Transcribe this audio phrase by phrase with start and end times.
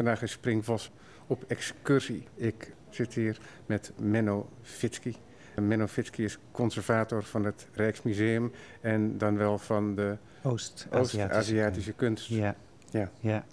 [0.00, 0.90] vandaag in Springvos
[1.26, 2.26] op excursie.
[2.34, 5.16] Ik zit hier met Menno Fitski.
[5.54, 12.26] Menno Fitski is conservator van het Rijksmuseum en dan wel van de Oost-Aziatische Oost kunst.
[12.26, 12.54] Ja.
[12.90, 13.10] ja.
[13.20, 13.44] ja.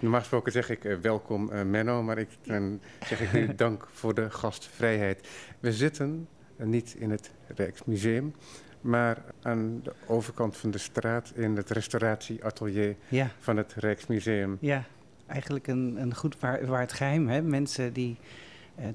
[0.00, 3.88] Normaal gesproken zeg ik uh, welkom uh, Menno, maar ik, dan zeg ik nu dank
[3.92, 5.28] voor de gastvrijheid.
[5.60, 8.34] We zitten uh, niet in het Rijksmuseum,
[8.80, 13.30] maar aan de overkant van de straat in het restauratieatelier ja.
[13.38, 14.56] van het Rijksmuseum.
[14.60, 14.84] Ja,
[15.26, 17.28] eigenlijk een, een goed waar, geheim.
[17.28, 17.42] Hè?
[17.42, 18.16] Mensen die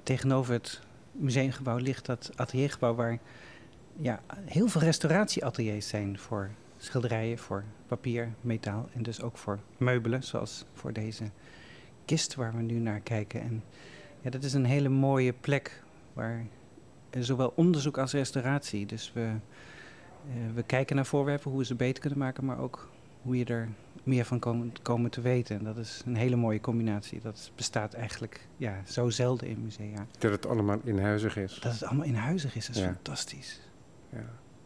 [0.03, 3.19] tegenover het museumgebouw ligt, dat ateliergebouw waar
[3.95, 10.23] ja, heel veel restauratieateliers zijn voor schilderijen, voor papier, metaal en dus ook voor meubelen,
[10.23, 11.23] zoals voor deze
[12.05, 13.41] kist waar we nu naar kijken.
[13.41, 13.63] En
[14.21, 16.45] ja, dat is een hele mooie plek waar
[17.19, 18.85] zowel onderzoek als restauratie.
[18.85, 19.31] Dus we,
[20.27, 22.89] uh, we kijken naar voorwerpen, hoe we ze beter kunnen maken, maar ook
[23.21, 23.69] hoe je er
[24.09, 25.57] meer van komen, komen te weten.
[25.57, 27.19] En dat is een hele mooie combinatie.
[27.21, 30.05] Dat bestaat eigenlijk ja, zo zelden in musea.
[30.19, 31.59] Dat het allemaal inhuizig is.
[31.59, 32.87] Dat het allemaal inhuizig is, dat is ja.
[32.87, 33.61] fantastisch.
[34.09, 34.25] Ja.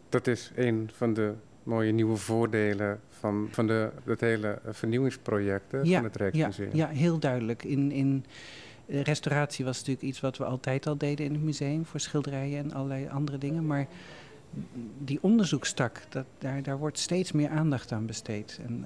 [0.09, 5.95] Dat is een van de mooie nieuwe voordelen van, van de, het hele vernieuwingsproject ja,
[5.95, 6.75] van het Rijksmuseum.
[6.75, 7.63] Ja, ja heel duidelijk.
[7.63, 8.25] In, in
[8.87, 12.73] restauratie was natuurlijk iets wat we altijd al deden in het museum voor schilderijen en
[12.73, 13.65] allerlei andere dingen.
[13.65, 13.87] Maar
[14.97, 18.59] die onderzoekstak, dat, daar, daar wordt steeds meer aandacht aan besteed.
[18.67, 18.85] En,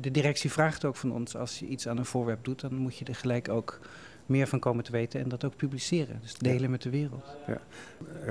[0.00, 2.96] de directie vraagt ook van ons, als je iets aan een voorwerp doet, dan moet
[2.96, 3.80] je er gelijk ook
[4.26, 6.18] meer van komen te weten en dat ook publiceren.
[6.20, 6.68] Dus delen ja.
[6.68, 7.24] met de wereld.
[7.46, 7.60] Ja.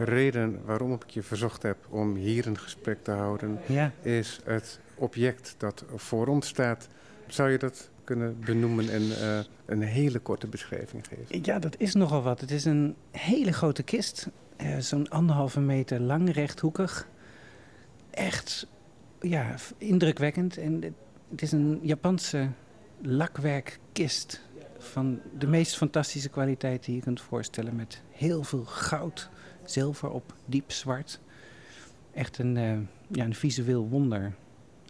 [0.04, 3.92] Reden waarom ik je verzocht heb om hier een gesprek te houden, ja.
[4.02, 6.88] is het object dat voor ons staat.
[7.28, 11.44] Zou je dat kunnen benoemen en uh, een hele korte beschrijving geven?
[11.44, 12.42] Ja, dat is nogal wat.
[12.42, 17.08] Het is een hele grote kist, uh, zo'n anderhalve meter lang, rechthoekig.
[18.10, 18.68] Echt,
[19.22, 20.58] ja, indrukwekkend.
[20.58, 20.96] En
[21.30, 22.50] het is een Japanse
[23.02, 24.42] lakwerkkist
[24.78, 27.76] van de meest fantastische kwaliteit die je kunt voorstellen.
[27.76, 29.30] Met heel veel goud,
[29.64, 31.20] zilver op diep zwart.
[32.14, 32.78] Echt een, uh,
[33.08, 34.34] ja, een visueel wonder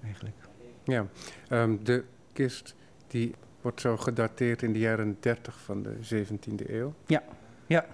[0.03, 0.35] eigenlijk.
[0.83, 1.07] Ja,
[1.49, 2.75] um, de kist
[3.07, 6.93] die wordt zo gedateerd in de jaren 30 van de 17e eeuw.
[7.05, 7.23] Ja,
[7.67, 7.85] ja.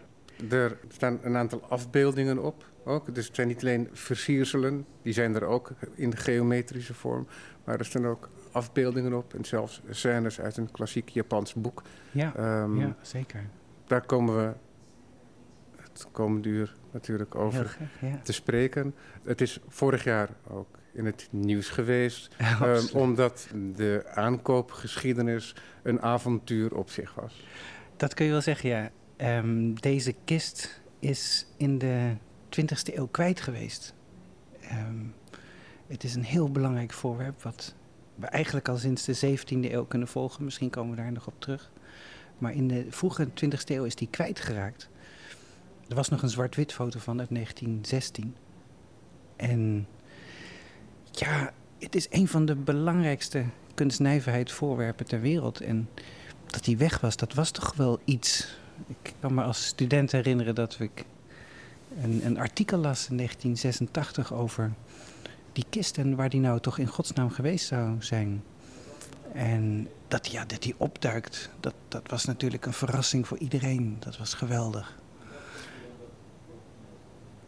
[0.50, 2.66] Er staan een aantal afbeeldingen op.
[2.86, 3.16] Ook.
[3.16, 7.28] Dus het zijn niet alleen versierselen, die zijn er ook in geometrische vorm.
[7.64, 11.82] Maar er staan ook afbeeldingen op en zelfs scènes uit een klassiek Japans boek.
[12.12, 13.44] Ja, um, ja zeker.
[13.88, 14.54] Daar komen we
[15.76, 18.20] het komende uur natuurlijk over graag, ja.
[18.24, 18.96] te spreken.
[19.24, 26.76] Het is vorig jaar ook in het nieuws geweest, um, omdat de aankoopgeschiedenis een avontuur
[26.76, 27.48] op zich was.
[27.98, 28.92] Dat kun je wel zeggen, ja.
[29.18, 32.16] Um, deze kist is in de
[32.62, 33.94] 20e eeuw kwijt geweest.
[34.72, 35.14] Um,
[35.88, 37.76] het is een heel belangrijk voorwerp wat
[38.16, 40.44] we eigenlijk al sinds de 17e eeuw kunnen volgen.
[40.44, 41.72] Misschien komen we daar nog op terug.
[42.38, 44.90] Maar in de vroege 20e eeuw is die kwijtgeraakt.
[45.88, 48.36] Er was nog een zwart-wit foto van uit 1916.
[49.36, 49.88] En
[51.12, 55.62] ja, het is een van de belangrijkste kunstnijverheidsvoorwerpen ter wereld.
[55.62, 55.90] En
[56.46, 58.58] dat die weg was, dat was toch wel iets.
[58.88, 61.06] Ik kan me als student herinneren dat ik
[62.02, 64.74] een, een artikel las in 1986 over
[65.52, 68.44] die kist en waar die nou toch in godsnaam geweest zou zijn.
[69.34, 73.98] En dat, ja, dat die opduikt, dat, dat was natuurlijk een verrassing voor iedereen.
[74.00, 74.98] Dat was geweldig.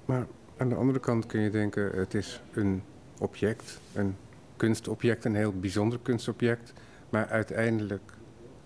[0.06, 2.84] Maar aan de andere kant kun je denken, het is een
[3.20, 4.16] object, een
[4.58, 6.74] kunstobject, een heel bijzonder kunstobject.
[7.10, 8.14] Maar uiteindelijk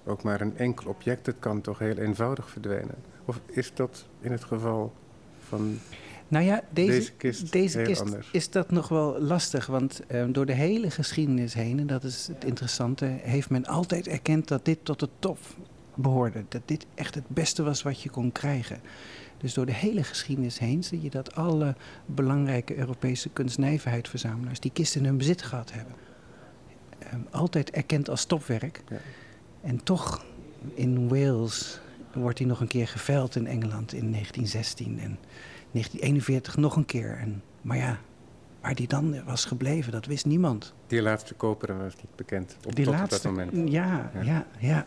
[0.05, 1.25] ook maar een enkel object.
[1.25, 2.95] Het kan toch heel eenvoudig verdwijnen.
[3.25, 4.93] Of is dat in het geval
[5.51, 5.79] van
[6.27, 8.29] nou ja, deze, deze kist, deze kist anders.
[8.31, 9.65] is dat nog wel lastig.
[9.65, 14.07] Want uh, door de hele geschiedenis heen, en dat is het interessante, heeft men altijd
[14.07, 15.37] erkend dat dit tot de top
[15.95, 16.43] behoorde.
[16.49, 18.81] Dat dit echt het beste was wat je kon krijgen.
[19.37, 21.75] Dus door de hele geschiedenis heen zie je dat alle
[22.05, 25.95] belangrijke Europese kunstnijverheidsverzamelaars die kist in hun bezit gehad hebben.
[27.13, 28.81] Um, altijd erkend als topwerk.
[28.89, 28.97] Ja.
[29.61, 30.25] En toch
[30.73, 31.79] in Wales
[32.13, 34.99] wordt hij nog een keer geveild in Engeland in 1916.
[34.99, 35.17] En
[35.71, 37.17] 1941 nog een keer.
[37.17, 37.99] En, maar ja,
[38.61, 40.73] waar die dan was gebleven, dat wist niemand.
[40.87, 43.71] Die laatste koper was niet bekend op, die tot laatste, dat moment.
[43.71, 44.85] Ja, ja, ja, ja.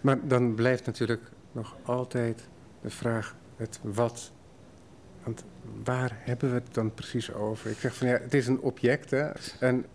[0.00, 2.48] Maar dan blijft natuurlijk nog altijd
[2.80, 4.32] de vraag het wat.
[5.22, 5.44] Want
[5.84, 7.70] waar hebben we het dan precies over?
[7.70, 9.30] Ik zeg van ja, het is een object hè,
[9.60, 9.86] en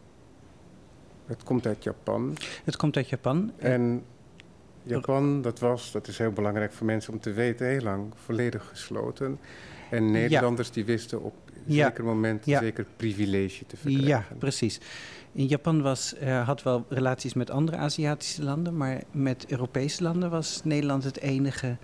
[1.26, 2.38] het komt uit Japan.
[2.64, 3.52] Het komt uit Japan.
[3.58, 4.04] En
[4.84, 8.68] Japan, dat was, dat is heel belangrijk voor mensen om te weten, heel lang volledig
[8.68, 9.40] gesloten.
[9.90, 10.74] En Nederlanders ja.
[10.74, 11.34] die wisten op
[11.66, 11.86] Ja.
[11.88, 12.60] zeker moment, Ja.
[12.60, 14.08] zeker privilege te verkrijgen.
[14.08, 14.80] Ja, precies.
[15.34, 20.30] In Japan was, eh, had wel relaties met andere Aziatische landen, maar met Europese landen
[20.30, 21.78] was Nederland het enige,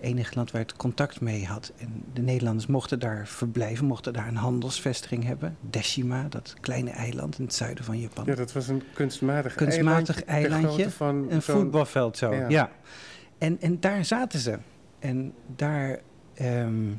[0.00, 1.72] enige land waar het contact mee had.
[1.78, 5.56] En de Nederlanders mochten daar verblijven, mochten daar een handelsvestiging hebben.
[5.60, 8.24] Deshima, dat kleine eiland in het zuiden van Japan.
[8.26, 10.88] Ja, dat was een kunstmatig, Kunstmatig eilandje.
[11.28, 12.48] Een voetbalveld zo, ja.
[12.48, 12.70] Ja.
[13.38, 14.58] En, en daar zaten ze.
[14.98, 16.00] En daar
[16.34, 16.90] ehm,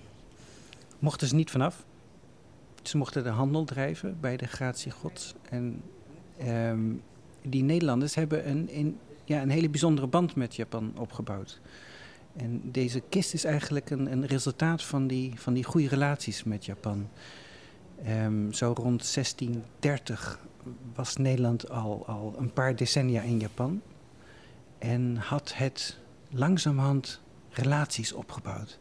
[1.00, 1.86] mochten ze niet vanaf.
[2.84, 5.34] Ze mochten de handel drijven bij de gratie gods.
[5.50, 5.82] En
[6.38, 6.92] ehm,
[7.42, 11.62] die Nederlanders hebben een, ja, een hele bijzondere band met Japan opgebouwd.
[12.36, 16.66] En deze kist is eigenlijk een, een resultaat van die, van die goede relaties met
[16.66, 17.10] Japan.
[18.04, 20.40] Ehm, zo rond 1630
[20.96, 23.82] was Nederland al, al een paar decennia in Japan.
[24.78, 26.00] En had het
[26.30, 28.80] langzamerhand relaties opgebouwd.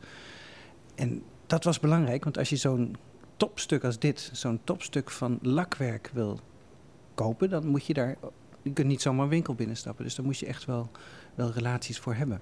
[0.95, 2.97] En dat was belangrijk, want als je zo'n
[3.43, 6.41] topstuk als dit, zo'n topstuk van lakwerk wil
[7.15, 8.17] kopen, dan moet je daar.
[8.63, 10.05] Je kunt niet zomaar een winkel binnenstappen.
[10.05, 10.91] Dus daar moet je echt wel,
[11.35, 12.41] wel relaties voor hebben.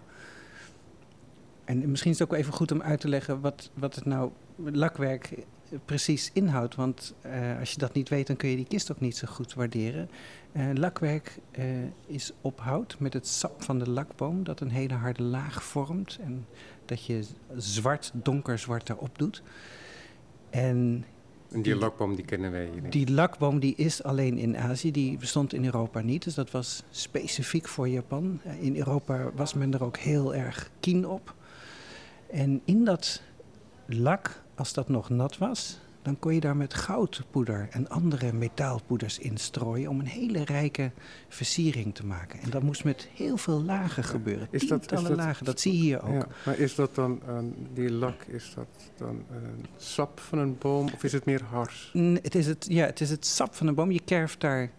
[1.64, 4.30] En misschien is het ook even goed om uit te leggen wat, wat het nou
[4.56, 5.46] lakwerk
[5.84, 6.74] precies inhoudt.
[6.74, 9.26] Want eh, als je dat niet weet, dan kun je die kist ook niet zo
[9.26, 10.10] goed waarderen.
[10.52, 11.64] Eh, lakwerk eh,
[12.06, 16.18] is op hout met het sap van de lakboom dat een hele harde laag vormt.
[16.22, 16.46] En
[16.84, 17.24] dat je
[17.56, 19.42] zwart, donkerzwart erop doet.
[20.50, 21.04] En
[21.48, 22.92] die lakboom die kennen wij hier niet.
[22.92, 26.24] die lakboom die is alleen in Azië, die bestond in Europa niet.
[26.24, 28.40] Dus dat was specifiek voor Japan.
[28.44, 31.34] Eh, In Europa was men er ook heel erg keen op.
[32.30, 33.22] En in dat
[33.86, 39.18] lak, als dat nog nat was, dan kon je daar met goudpoeder en andere metaalpoeders
[39.18, 40.90] in strooien om een hele rijke
[41.28, 42.40] versiering te maken.
[42.40, 44.48] En dat moest met heel veel lagen gebeuren.
[44.50, 46.12] Is dat- is Tientallen dat- lagen, dat zie je hier ook.
[46.12, 47.38] Ja, maar is dat dan, eh,
[47.74, 48.66] die lak, is dat
[48.96, 51.90] dan een sap van een boom of is het meer hars?
[52.22, 53.90] Het is het, ja, het is het sap van een boom.
[53.90, 54.70] Je kerft daar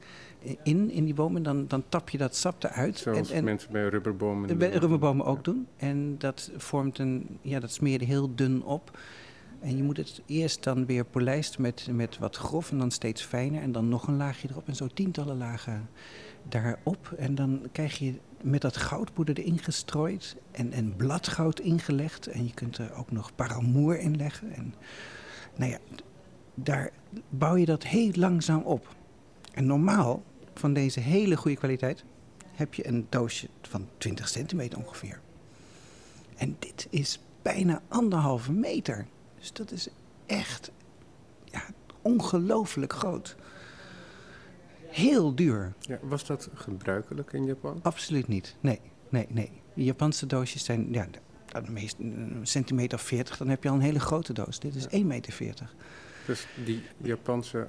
[0.63, 2.97] in, in die boom en dan, dan tap je dat sap eruit.
[2.97, 5.67] Zoals en, en mensen bij rubberbomen bij rubberbomen ook doen.
[5.77, 8.97] En dat vormt een, ja, dat smeer je heel dun op.
[9.61, 13.21] En je moet het eerst dan weer polijsten met, met wat grof en dan steeds
[13.21, 13.61] fijner.
[13.61, 15.89] En dan nog een laagje erop en zo tientallen lagen
[16.49, 17.13] daarop.
[17.17, 22.27] En dan krijg je met dat goudpoeder erin gestrooid en, en bladgoud ingelegd.
[22.27, 24.51] En je kunt er ook nog paramoer in leggen.
[24.51, 24.73] En
[25.55, 25.77] nou ja,
[26.53, 26.91] daar
[27.29, 28.95] bouw je dat heel langzaam op.
[29.53, 30.23] En normaal,
[30.53, 32.03] van deze hele goede kwaliteit,
[32.51, 35.19] heb je een doosje van 20 centimeter ongeveer.
[36.37, 39.07] En dit is bijna anderhalve meter.
[39.41, 39.87] Dus dat is
[40.25, 40.71] echt
[41.45, 41.61] ja,
[42.01, 43.35] ongelooflijk groot.
[44.87, 45.73] Heel duur.
[45.79, 47.79] Ja, was dat gebruikelijk in Japan?
[47.81, 48.55] Absoluut niet.
[48.59, 48.79] Nee,
[49.09, 49.51] nee, nee.
[49.73, 53.69] Die Japanse doosjes zijn ja, de, de meest, een centimeter of 40, dan heb je
[53.69, 54.59] al een hele grote doos.
[54.59, 55.73] Dit is 1,40 meter.
[56.25, 57.67] Dus die Japanse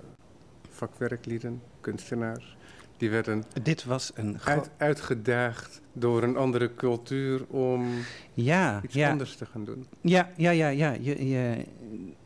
[0.69, 2.57] vakwerklieden, kunstenaars,
[3.03, 7.89] die werden Dit was een uit, uitgedaagd door een andere cultuur om
[8.35, 9.11] ja, iets ja.
[9.11, 9.87] anders te gaan doen.
[10.01, 10.93] Ja, ja, ja, ja.
[11.01, 11.65] Je, je,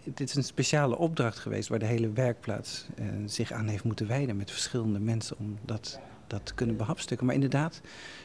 [0.05, 4.07] dit is een speciale opdracht geweest waar de hele werkplaats eh, zich aan heeft moeten
[4.07, 7.27] wijden met verschillende mensen om dat, dat te kunnen behapstukken.
[7.27, 7.81] Maar inderdaad,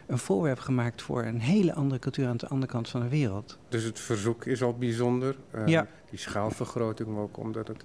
[0.08, 3.58] een voorwerp gemaakt voor een hele andere cultuur aan de andere kant van de wereld.
[3.70, 5.36] Dus het verzoek is al bijzonder.
[5.52, 5.88] Ehm, Ja.
[6.10, 7.84] Die schaalvergroting ook, omdat het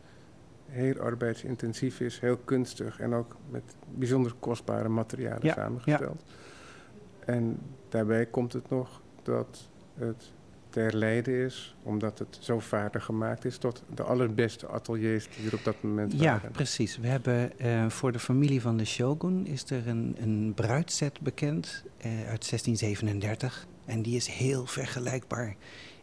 [0.68, 3.62] heel arbeidsintensief is, heel kunstig en ook met
[3.94, 6.24] bijzonder kostbare materialen Ja, samengesteld.
[7.24, 10.32] En daarbij komt het nog dat het
[10.70, 15.54] ter leiden is, omdat het zo vaardig gemaakt is, tot de allerbeste ateliers die er
[15.54, 16.50] op dat moment Ja, waren.
[16.50, 16.98] precies.
[16.98, 21.84] We hebben eh, voor de familie van de Shogun is er een, een bruidset bekend
[21.98, 23.66] eh, uit 1637.
[23.84, 25.56] En die is heel vergelijkbaar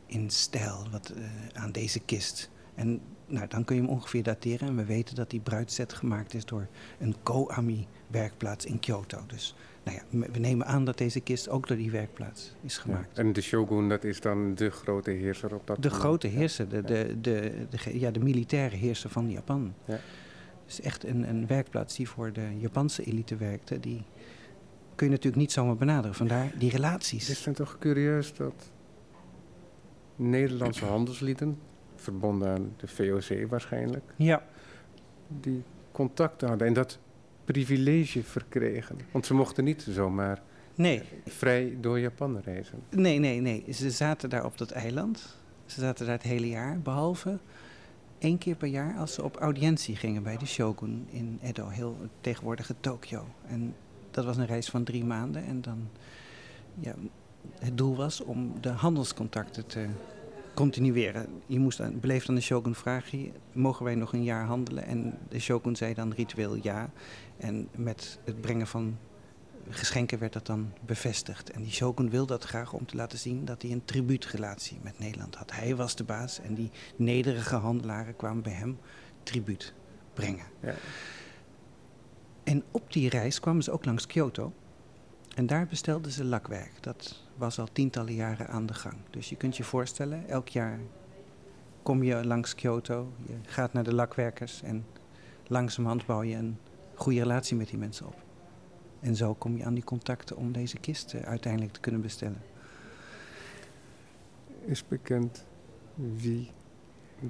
[0.05, 1.23] in stijl wat, eh,
[1.53, 2.49] aan deze kist.
[2.75, 4.67] En nou, dan kun je hem ongeveer dateren.
[4.67, 6.67] En we weten dat die bruidset gemaakt is door
[6.99, 9.23] een Koami-werkplaats in Kyoto.
[9.27, 12.81] Dus nou ja, we nemen aan dat deze kist ook door die werkplaats is Ja,
[12.81, 13.17] gemaakt.
[13.17, 16.03] En de shogun, dat is dan de grote heerser op dat De moment.
[16.03, 19.73] grote heerser, de, de, de, ja, de militaire heerser van Japan.
[19.85, 19.93] Ja.
[19.93, 23.79] Het is echt een, een werkplaats die voor de Japanse elite werkte.
[23.79, 24.03] Die
[24.95, 26.15] kun je natuurlijk niet zomaar benaderen.
[26.15, 27.29] Vandaar die Het relaties.
[27.29, 28.71] is dan toch curieus dat
[30.15, 31.57] Nederlandse handelslieden,
[32.03, 34.43] verbonden aan de VOC waarschijnlijk, Ja,
[35.27, 36.99] die contacten hadden en dat
[37.45, 38.97] privilege verkregen.
[39.11, 40.41] Want ze mochten niet zomaar
[40.75, 42.79] nee, vrij door Japan reizen.
[42.89, 43.73] nee, nee, nee.
[43.73, 45.37] Ze zaten daar op dat eiland.
[45.65, 46.79] Ze zaten daar het hele jaar.
[46.79, 47.37] Behalve
[48.19, 51.67] één keer per jaar als ze op audiëntie gingen bij de shogun in Edo.
[51.67, 53.25] Heel tegenwoordige Tokio.
[53.47, 53.75] En
[54.11, 55.45] dat was een reis van drie maanden.
[55.45, 55.89] En dan,
[56.79, 56.95] ja,
[57.59, 59.87] het doel was om de handelscontacten te,
[60.53, 61.41] continueren.
[61.45, 64.85] Je moest aan, beleefd aan de shogun vragen, mogen wij nog een jaar handelen?
[64.85, 66.89] En de shogun zei dan ritueel ja.
[67.37, 68.97] En met het brengen van
[69.69, 71.51] geschenken werd dat dan bevestigd.
[71.51, 74.99] En die shogun wilde dat graag om te laten zien dat hij een tribuutrelatie met
[74.99, 75.51] Nederland had.
[75.51, 78.77] Hij was de baas en die nederige handelaren kwamen bij hem
[79.23, 79.73] tribuut
[80.13, 80.45] brengen.
[80.59, 80.73] Ja.
[82.43, 84.53] En op die reis kwamen ze ook langs Kyoto.
[85.35, 86.83] En daar bestelden ze lakwerk.
[86.83, 88.95] Dat was al tientallen jaren aan de gang.
[89.09, 90.79] Dus je kunt je voorstellen, elk jaar
[91.83, 94.85] kom je langs Kyoto, je gaat naar de lakwerkers en
[95.47, 96.57] langzamerhand bouw je een
[96.93, 98.15] goede relatie met die mensen op.
[98.99, 102.41] En zo kom je aan die contacten om deze kist uiteindelijk te kunnen bestellen.
[104.65, 105.45] Is bekend
[105.95, 106.51] wie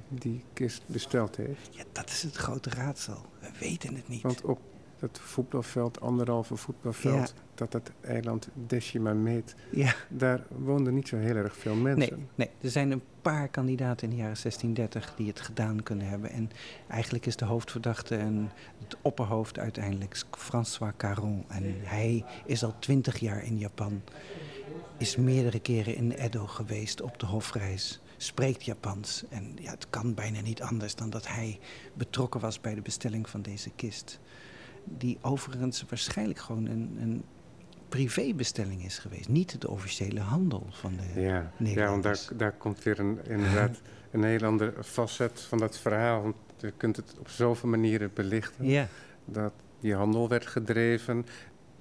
[0.10, 1.75] die kist besteld heeft?
[1.75, 3.25] Ja, dat is het grote raadsel.
[3.39, 4.22] We weten het niet.
[4.22, 4.60] Want op
[5.03, 9.95] het voetbalveld, anderhalve voetbalveld, dat het eiland Decimameet, ja.
[10.10, 12.17] daar woonden niet zo heel erg veel mensen.
[12.17, 16.07] Nee, nee, er zijn een paar kandidaten in de jaren 1630 die het gedaan kunnen
[16.07, 16.29] hebben.
[16.29, 16.50] En
[16.88, 21.45] eigenlijk is de hoofdverdachte en het opperhoofd uiteindelijk François Caron.
[21.48, 24.01] En hij is al twintig jaar in Japan,
[24.98, 29.24] is meerdere keren in Edo geweest op de hofreis spreekt Japans.
[29.29, 31.60] En ja, het kan bijna niet anders dan dat hij
[31.93, 34.19] betrokken was bij de bestelling van deze kist
[34.83, 37.23] die overigens waarschijnlijk gewoon een, een
[37.89, 39.29] privébestelling is geweest.
[39.29, 43.81] Niet de officiële handel van de ja, Ja, want daar, daar komt weer een, inderdaad
[44.11, 46.21] een heel ander facet van dat verhaal.
[46.21, 48.65] Want je kunt het op zoveel manieren belichten.
[48.65, 48.87] Ja.
[49.25, 51.25] Dat die handel werd gedreven.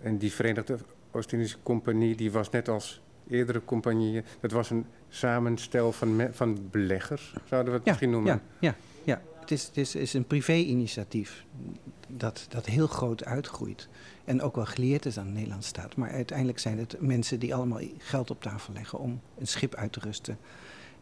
[0.02, 0.78] En die Verenigde
[1.10, 4.24] Oost-Indische Compagnie, die was net als eerdere compagnieën...
[4.40, 8.32] dat was een samenstel van, van beleggers, zouden we het misschien noemen.
[8.32, 9.20] Ja, ja, ja.
[9.42, 11.44] Het is, het is, een privé-initiatief
[12.08, 13.88] dat, dat heel groot uitgroeit.
[14.24, 15.96] En ook wel geleerd is aan de Nederlandse staat.
[15.96, 19.92] Maar uiteindelijk zijn het mensen die allemaal geld op tafel leggen om een schip uit
[19.92, 20.38] te rusten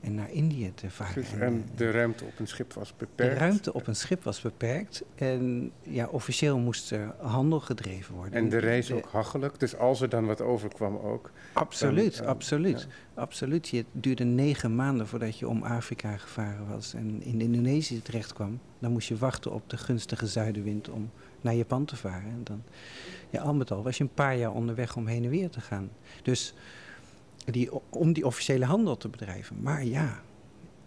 [0.01, 1.25] en naar Indië te varen.
[1.41, 3.33] en de ruimte op een schip was beperkt.
[3.33, 5.03] De ruimte op een schip was beperkt.
[5.15, 8.33] En ja, officieel moest er handel gedreven worden.
[8.33, 9.61] En de reis ook hachelijk.
[9.61, 11.31] Dus als er dan wat overkwam ook.
[11.53, 12.87] Absoluut, absoluut.
[13.15, 13.71] Absoluut.
[13.71, 18.61] Het duurde negen maanden voordat je om Afrika gevaren was en in Indonesië terecht kwam.
[18.79, 22.31] Dan moest je wachten op de gunstige zuidenwind om naar Japan te varen.
[22.31, 22.63] En dan,
[23.31, 25.61] ja, al met al was je een paar jaar onderweg om heen en weer te
[25.61, 25.91] gaan.
[26.23, 26.55] Dus
[27.45, 29.63] die, om die officiële handel te bedrijven.
[29.63, 30.21] Maar ja,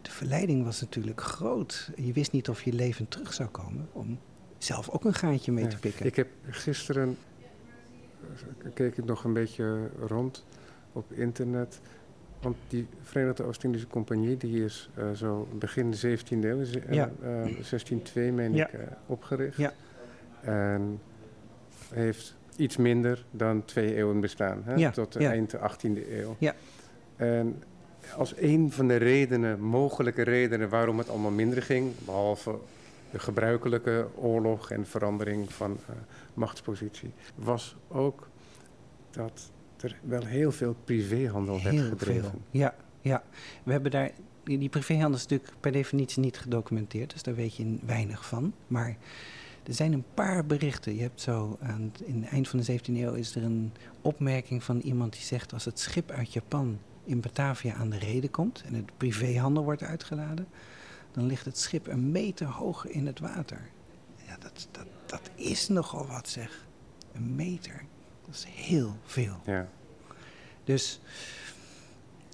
[0.01, 1.91] de verleiding was natuurlijk groot.
[1.95, 4.19] Je wist niet of je levend terug zou komen om
[4.57, 6.05] zelf ook een gaatje mee te pikken.
[6.05, 7.17] Ik heb gisteren,
[8.73, 10.45] keek ik nog een beetje rond
[10.91, 11.79] op internet.
[12.41, 17.11] Want die Verenigde Oost-Indische Compagnie, die is uh, zo begin de 17e eeuw, uh, ja.
[17.21, 18.69] 1602 eh, meen ik,
[19.05, 19.57] opgericht.
[19.57, 19.73] Ja.
[20.41, 20.99] En
[21.93, 24.91] heeft iets minder dan twee eeuwen bestaan, hè?
[24.91, 26.35] tot de eind de 18e eeuw.
[26.39, 26.55] Ja.
[27.15, 27.63] En
[28.17, 32.55] als een van de redenen, mogelijke redenen waarom het allemaal minder ging, behalve
[33.11, 35.95] de gebruikelijke oorlog en verandering van uh,
[36.33, 38.27] machtspositie, was ook
[39.11, 42.29] dat er wel heel veel privéhandel werd gedreven.
[42.29, 42.41] Veel.
[42.51, 43.23] Ja, ja,
[43.63, 44.11] we hebben daar.
[44.43, 48.53] Die privéhandel is natuurlijk per definitie niet gedocumenteerd, dus daar weet je weinig van.
[48.67, 48.97] Maar
[49.63, 50.95] er zijn een paar berichten.
[50.95, 53.73] Je hebt zo aan het, in het eind van de 17e eeuw is er een
[54.01, 58.31] opmerking van iemand die zegt als het schip uit Japan in Batavia aan de reden
[58.31, 60.47] komt en het privéhandel wordt uitgeladen,
[61.11, 63.69] dan ligt het schip een meter hoog in het water.
[64.25, 66.65] Ja, dat, dat, dat is nogal wat zeg.
[67.13, 67.85] Een meter.
[68.25, 69.35] Dat is heel veel.
[69.45, 69.67] Ja.
[70.63, 70.99] Dus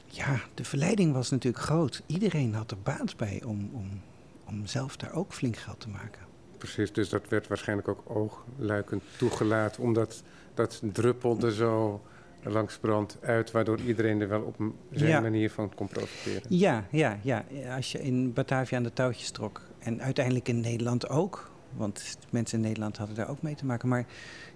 [0.05, 2.03] ja, de verleiding was natuurlijk groot.
[2.05, 4.01] Iedereen had er baat bij om, om,
[4.45, 6.28] om zelf daar ook flink geld te maken.
[6.59, 10.23] Precies, dus dat werd waarschijnlijk ook oogluikend toegelaten, omdat
[10.53, 12.01] dat druppelde zo
[12.43, 14.55] langs brand uit, waardoor iedereen er wel op
[14.91, 16.57] zijn manier van kon profiteren.
[16.57, 17.45] Ja, ja, ja.
[17.75, 22.57] Als je in Batavia aan de touwtjes trok en uiteindelijk in Nederland ook, want mensen
[22.57, 24.05] in Nederland hadden daar ook mee te maken, maar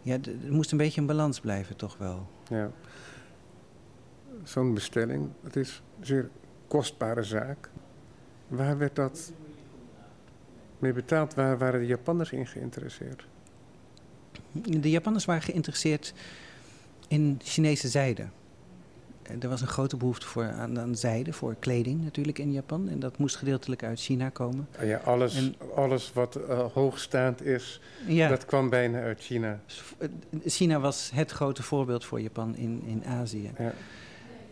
[0.02, 2.28] ja, er moest een beetje een balans blijven, toch wel.
[2.50, 2.72] Ja.
[4.44, 6.30] Zo'n bestelling, het is een zeer
[6.68, 7.70] kostbare zaak.
[8.48, 9.32] Waar werd dat
[10.84, 11.34] mee betaald.
[11.34, 13.26] Waar waren de Japanners in geïnteresseerd?
[14.52, 16.14] De Japanners waren geïnteresseerd
[17.08, 18.26] in Chinese zijde.
[19.40, 22.90] Er was een grote behoefte voor, aan, aan zijde, voor kleding natuurlijk in Japan.
[22.90, 24.68] En dat moest gedeeltelijk uit China komen.
[24.80, 29.60] Ah ja, alles, alles wat uh, hoogstaand is, dat kwam bijna uit China.
[30.46, 33.52] China was het grote voorbeeld voor Japan in, in Azië.
[33.58, 33.74] Ja.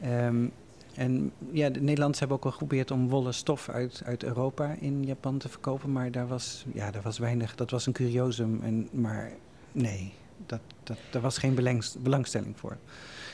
[0.02, 0.48] Ehm,
[0.96, 5.04] en ja, de Nederlanders hebben ook wel geprobeerd om wollen stof uit, uit Europa in
[5.04, 5.92] Japan te verkopen.
[5.92, 7.56] Maar daar was, ja, daar was weinig.
[7.56, 8.60] Dat was een curiosum.
[8.64, 9.32] En, maar
[9.72, 10.14] nee,
[10.46, 11.56] dat, dat, daar was geen
[12.00, 12.78] belangstelling voor.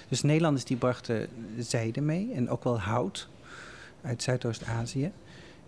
[0.10, 1.28] Dus Nederlanders die brachten
[1.60, 3.30] zijde mee en ook wel hout
[4.02, 5.12] uit Zuidoost-Azië.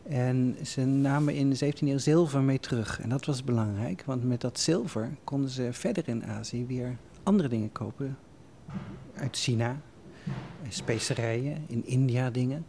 [0.04, 3.00] En ze namen in de 17e eeuw zilver mee terug.
[3.02, 7.50] En dat was belangrijk, want met dat zilver konden ze verder in Azië weer andere
[7.50, 8.18] dingen kopen.
[9.16, 9.82] Uit China,
[10.70, 12.66] specerijen, in India dingen,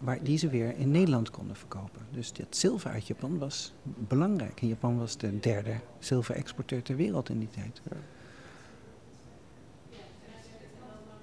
[0.00, 2.06] waar, die ze weer in Nederland konden verkopen.
[2.10, 4.60] Dus dat zilver uit Japan was belangrijk.
[4.60, 7.80] En Japan was de derde zilverexporteur ter wereld in die tijd.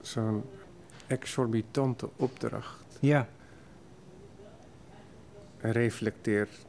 [0.01, 0.43] Zo'n
[1.07, 3.27] exorbitante opdracht Ja,
[5.57, 6.65] reflecteert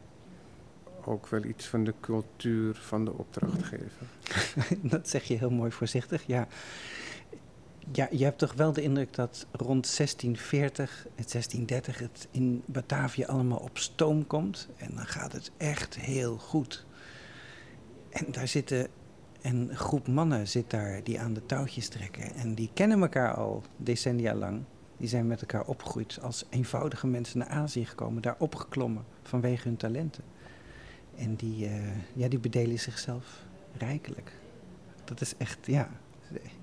[1.04, 4.06] ook wel iets van de cultuur van de opdrachtgever.
[4.92, 6.26] dat zeg je heel mooi voorzichtig.
[6.26, 6.48] Ja.
[7.92, 13.24] Ja, je hebt toch wel de indruk dat rond 1640 en 1630 het in Batavië
[13.24, 14.68] allemaal op stoom komt.
[14.76, 16.86] En dan gaat het echt heel goed.
[18.10, 18.88] En daar zitten
[19.42, 22.34] een groep mannen zit daar die aan de touwtjes trekken.
[22.34, 24.62] En die kennen elkaar al decennia lang.
[24.96, 29.76] Die zijn met elkaar opgegroeid als eenvoudige mensen naar Azië gekomen, daar opgeklommen vanwege hun
[29.76, 30.24] talenten.
[31.16, 31.72] En die, eh,
[32.12, 33.42] ja, die bedelen zichzelf
[33.78, 34.32] rijkelijk.
[35.04, 35.90] Dat is echt, ja.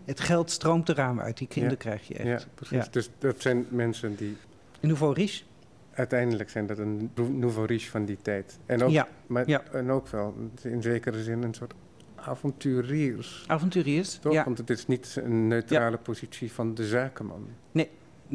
[0.05, 1.83] Het geld stroomt de ramen uit, die kinderen Ja.
[1.83, 2.41] krijg je echt.
[2.43, 2.89] Ja, precies.
[2.89, 4.37] Dus dat zijn mensen die
[4.79, 5.43] nouveau riche?
[5.93, 8.59] uiteindelijk zijn dat een nouveau riche van die tijd.
[8.65, 11.73] En ook, Ja, maar, en ook wel in zekere zin een soort
[12.15, 13.43] avonturiers.
[13.47, 14.15] avonturiers.
[14.17, 14.43] Toch?
[14.43, 17.47] Want het is niet een neutrale positie van de zakenman.
[17.71, 17.89] nee,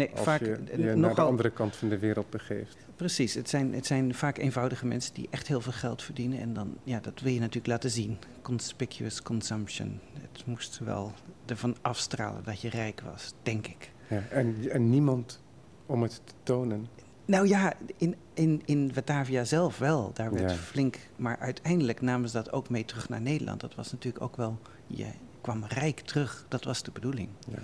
[0.06, 2.76] Als vaak je je naar de andere kant van de wereld begeeft.
[2.96, 6.40] Precies, het zijn, het zijn vaak eenvoudige mensen die echt heel veel geld verdienen.
[6.40, 8.18] En dan, ja, dat wil je natuurlijk laten zien.
[8.42, 10.00] Conspicuous consumption.
[10.20, 11.12] Het moest wel
[11.46, 13.90] ervan afstralen dat je rijk was, denk ik.
[14.08, 15.40] Ja, en, en niemand
[15.86, 16.86] om het te tonen.
[17.24, 20.10] Nou ja, in, in, in Batavia zelf wel.
[20.14, 20.56] Daar werd Ja.
[20.56, 20.98] flink.
[21.16, 23.60] Maar uiteindelijk namen ze dat ook mee terug naar Nederland.
[23.60, 24.58] Dat was natuurlijk ook wel.
[24.86, 25.06] Je
[25.40, 26.44] kwam rijk terug.
[26.48, 27.28] Dat was de bedoeling.
[27.48, 27.58] Ja.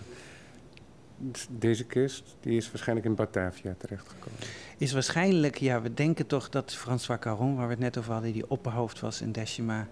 [1.48, 4.38] Deze kist die is waarschijnlijk in Batavia terechtgekomen.
[4.78, 8.32] Is waarschijnlijk, ja, we denken toch dat François Caron, waar we het net over hadden,
[8.32, 9.88] die opperhoofd was in Decima,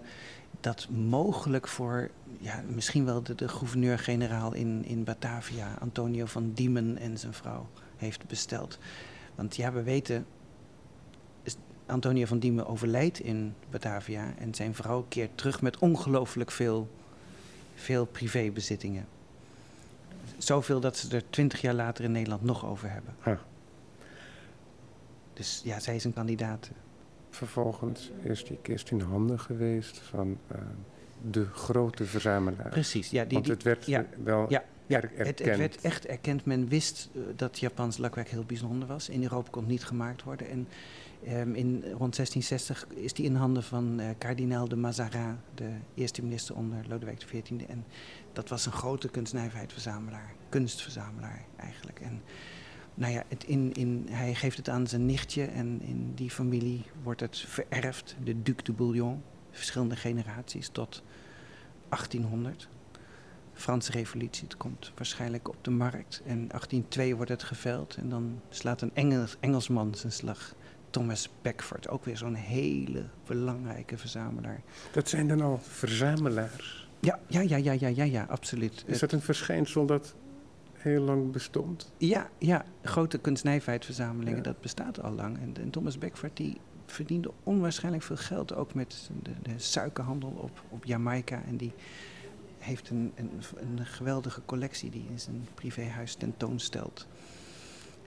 [0.59, 2.09] dat mogelijk voor,
[2.39, 8.27] ja, misschien wel de, gouverneur-generaal in, in Batavia, Antonio van Diemen en zijn vrouw, heeft
[8.27, 8.77] besteld.
[9.35, 10.25] Want ja, we weten,
[11.85, 16.89] Antonio van Diemen overlijdt in Batavia en zijn vrouw keert terug met ongelooflijk veel,
[17.75, 19.05] veel privébezittingen.
[20.45, 23.15] Zoveel dat ze er twintig jaar later in Nederland nog over hebben.
[25.33, 26.69] Dus ja, zij is een kandidaat.
[27.29, 30.57] Vervolgens is die kist in handen geweest van eh,
[31.31, 32.69] de grote verzamelaar.
[32.69, 33.23] Precies, ja.
[33.23, 35.47] Die, Want het werd ja, wel ja, ja, erg het, erkend.
[35.47, 36.45] het werd echt erkend.
[36.45, 39.09] Men wist eh, dat Japans lakwerk heel bijzonder was.
[39.09, 40.49] In Europa kon het niet gemaakt worden.
[40.49, 40.67] En
[41.23, 46.23] ehm, in, rond 1660 is die in handen van eh, kardinaal de Mazarin, de eerste
[46.23, 47.51] minister onder Lodewijk XIV.
[47.67, 47.85] En
[48.33, 51.99] dat was een grote kunstnijverheidsverzamelaar, kunstverzamelaar eigenlijk.
[51.99, 52.21] En
[52.93, 56.83] nou ja, het in, in, hij geeft het aan zijn nichtje en in die familie
[57.03, 58.15] wordt het vererfd.
[58.23, 61.03] De Duc de Bouillon, verschillende generaties tot
[61.89, 62.67] 1800.
[63.53, 66.21] Franse revolutie, het komt waarschijnlijk op de markt.
[66.25, 70.55] En 1802 wordt het geveld en dan slaat een Engels, Engelsman zijn slag.
[70.89, 74.61] Thomas Beckford, ook weer zo'n hele belangrijke verzamelaar.
[74.91, 76.87] Dat zijn dan al verzamelaars.
[77.03, 78.83] Ja, ja, ja, ja, ja, ja, ja absoluut.
[78.87, 80.15] Is dat een verschijnsel dat
[80.73, 81.91] heel lang bestond?
[81.97, 84.43] Ja, ja, grote kunstnijverheidsverzamelingen, Ja.
[84.43, 85.37] dat bestaat al lang.
[85.37, 90.63] En, en Thomas Beckford die verdiende onwaarschijnlijk veel geld, ook met de, de suikerhandel op,
[90.69, 91.41] op Jamaica.
[91.47, 91.73] En die
[92.57, 97.07] heeft een, een, een geweldige collectie die in zijn privéhuis tentoonstelt.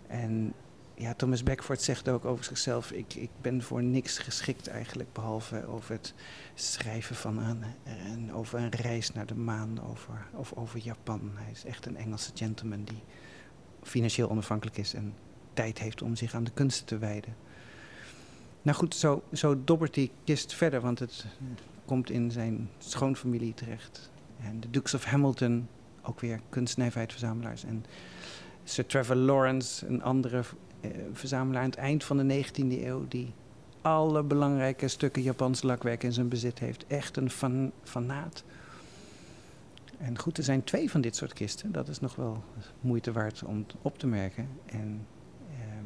[0.06, 0.52] En
[0.98, 5.66] ja, Thomas Beckford zegt ook over zichzelf: ik, ik ben voor niks geschikt eigenlijk, behalve
[5.66, 6.14] over het
[6.54, 7.38] schrijven van
[7.84, 11.30] een, over een reis naar de maan over, of over Japan.
[11.34, 13.02] Hij is echt een Engelse gentleman die
[13.82, 15.14] financieel onafhankelijk is en
[15.52, 17.36] tijd heeft om zich aan de kunsten te wijden.
[18.62, 21.26] Nou goed, zo, zo dobbert die kist verder, want het
[21.84, 24.10] komt in zijn schoonfamilie terecht.
[24.40, 25.68] En de Dukes of Hamilton,
[26.02, 27.64] ook weer kunstnijverheidsverzamelaars.
[27.64, 27.84] En
[28.64, 30.42] Sir Trevor Lawrence, een andere
[31.12, 33.32] verzamelaar aan het eind van de 19e eeuw, die
[33.80, 36.84] alle belangrijke stukken Japans lakwerk in zijn bezit heeft.
[36.86, 38.44] Echt een fan, fanaat.
[39.98, 41.72] En goed, er zijn twee van dit soort kisten.
[41.72, 42.44] Dat is nog wel
[42.80, 44.48] moeite waard om op te merken.
[44.66, 45.06] En
[45.50, 45.84] ehm,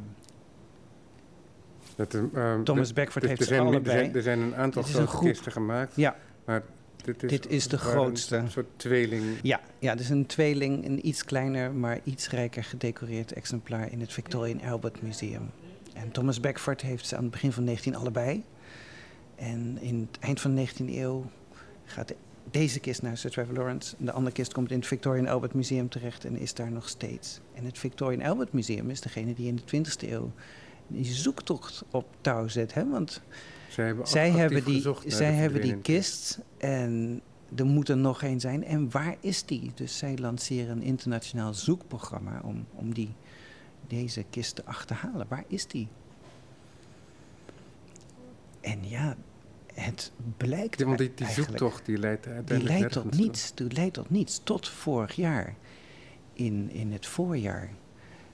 [1.96, 3.98] Dat, er, ehm, Thomas er- Beckford er- heeft er ze zijn, er allebei.
[3.98, 5.96] zijn- Er zijn een aantal grote kisten gemaakt.
[5.96, 6.16] Ja.
[6.44, 6.62] Maar
[7.02, 8.36] dit is, Dit is de grootste.
[8.36, 9.24] Een soort tweeling.
[9.42, 14.12] Ja, ja, dus een tweeling, een iets kleiner, maar iets rijker gedecoreerd exemplaar in het
[14.12, 15.50] Victorian Albert Museum.
[15.94, 18.42] En Thomas Beckford heeft ze aan het begin van 19 allebei.
[19.36, 21.30] En in het eind van de 19e eeuw
[21.84, 22.16] gaat de,
[22.50, 23.94] deze kist naar Sir Trevor Lawrence.
[23.98, 27.40] De andere kist komt in het Victorian Albert Museum terecht en is daar nog steeds.
[27.54, 30.32] En het Victorian Albert Museum is degene die in de 20e eeuw
[30.86, 32.74] die zoektocht op touw zet.
[32.74, 32.88] Hè?
[32.88, 33.22] Want
[33.70, 37.20] Zij hebben, zij hebben die, zij hebben die kist en
[37.56, 38.64] er moet er nog één zijn.
[38.64, 39.72] En waar is die?
[39.74, 43.14] Dus zij lanceren een internationaal zoekprogramma om, om die,
[43.86, 45.26] deze kist te achterhalen.
[45.28, 45.88] Waar is die?
[48.60, 49.16] En ja,
[49.74, 53.54] het blijkt Ja, want die, die zoektocht die leidt die uiteindelijk leidt tot niets.
[53.54, 54.40] Die leidt tot niets.
[54.44, 55.54] Tot vorig jaar,
[56.32, 57.70] in, in het voorjaar,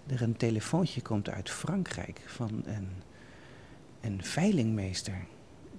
[0.07, 2.89] er een telefoontje komt uit Frankrijk van een,
[4.07, 5.27] een veilingmeester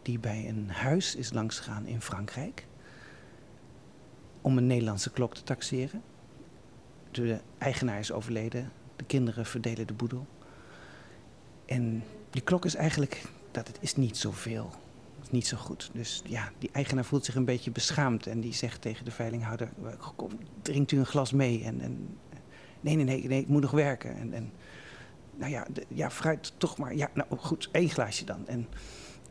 [0.02, 2.66] die bij een huis is langsgegaan in Frankrijk
[4.42, 6.02] om een Nederlandse klok te taxeren.
[7.12, 10.28] De eigenaar is overleden, de kinderen verdelen de boedel.
[11.66, 14.72] En die klok is eigenlijk, dat het is niet zoveel
[15.32, 15.90] niet zo goed.
[15.94, 19.70] Dus ja, die eigenaar voelt zich een beetje beschaamd en die zegt tegen de veilinghouder:
[20.62, 21.63] drinkt u een glas mee?
[21.63, 22.18] En, en
[22.82, 24.16] nee, nee, nee, nee, ik moet nog werken.
[24.16, 24.52] En, en
[25.38, 26.95] nou ja, de, ja, fruit toch maar.
[26.95, 28.47] Ja, nou goed, één glaasje dan.
[28.47, 28.67] En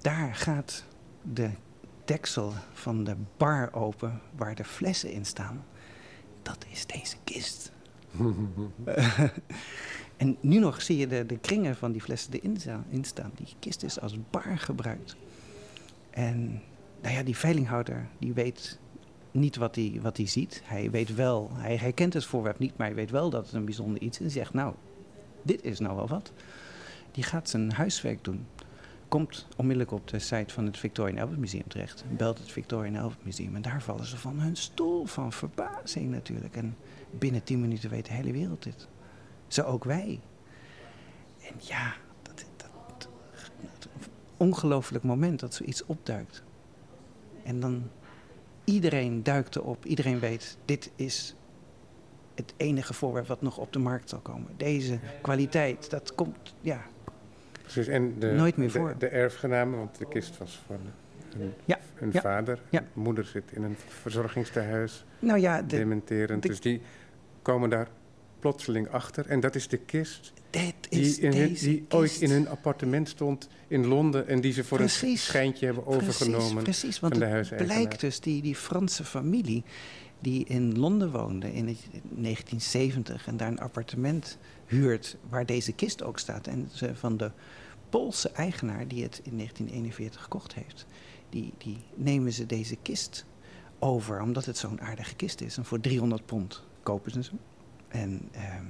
[0.01, 0.85] daar gaat
[1.23, 1.51] de
[2.05, 5.64] deksel van de bar open waar de flessen in staan.
[6.42, 7.73] Dat is deze kist.
[10.16, 13.31] en nu nog zie je de, de kringen van die flessen erin sta- in staan.
[13.35, 15.16] Die kist is als bar gebruikt.
[16.11, 16.62] En
[17.03, 18.79] nou ja, die veilinghouder die weet
[19.31, 20.62] niet wat hij, wat hij ziet.
[20.64, 23.55] Hij weet wel, hij, hij kent het voorwerp niet, maar hij weet wel dat het
[23.55, 24.25] een bijzonder iets is.
[24.25, 24.75] En zegt, nou,
[25.47, 26.33] dit is nou wel wat.
[27.11, 28.47] Die gaat zijn huiswerk doen.
[29.09, 32.05] Komt onmiddellijk op de site van het Victorian Albert Museum terecht.
[32.17, 33.55] Belt het Victorian Albert Museum.
[33.55, 36.57] En daar vallen ze van hun stoel, van verbazing natuurlijk.
[36.57, 36.77] En
[37.11, 38.89] binnen tien minuten weet de hele wereld dit.
[39.49, 40.21] Zo ook wij.
[41.43, 43.09] En ja, dat, dat, dat,
[44.37, 46.43] ongelooflijk moment dat zoiets opduikt.
[47.43, 47.91] En dan
[48.65, 51.35] iedereen duikt erop, iedereen weet, dit is
[52.37, 54.49] het enige voorwerp wat nog op de markt zal komen.
[54.57, 56.83] Deze kwaliteit, dat komt, ja,
[57.62, 58.94] Precies, en de, Nooit meer de- voor.
[58.99, 60.77] De, erfgenamen, want de kist was van
[61.37, 62.61] hun, Ja, hun ja, vader.
[62.70, 62.85] ja.
[62.92, 66.42] Moeder zit in een verzorgingstehuis, nou ja, de, dementerend.
[66.42, 66.81] de- dus die
[67.42, 67.88] komen daar
[68.38, 69.27] plotseling achter.
[69.27, 73.09] En dat is de kist die, is in hun- deze die ooit in hun appartement
[73.09, 74.29] stond in Londen...
[74.29, 78.01] en die ze voor een schijntje hebben overgenomen Precies, precies want van de het blijkt
[78.01, 79.64] dus die, die Franse familie
[80.21, 86.03] die in Londen woonde in het 1970 en daar een appartement huurt waar deze kist
[86.03, 86.47] ook staat.
[86.47, 87.31] En ze van de
[87.89, 90.87] Poolse eigenaar die het in 1941 gekocht heeft,
[91.29, 93.25] die, die nemen ze deze kist
[93.79, 95.57] over omdat het zo'n aardige kist is.
[95.57, 97.39] En voor 300 pond kopen ze hem.
[97.89, 98.65] En ehm,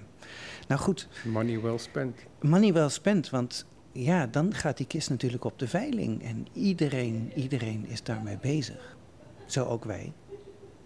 [0.69, 2.21] nou goed, Money well spent.
[2.41, 6.23] money well spent, want ja, dan gaat die kist natuurlijk op de veiling.
[6.23, 8.97] En iedereen, iedereen is daarmee bezig.
[9.47, 10.13] Zo ook wij.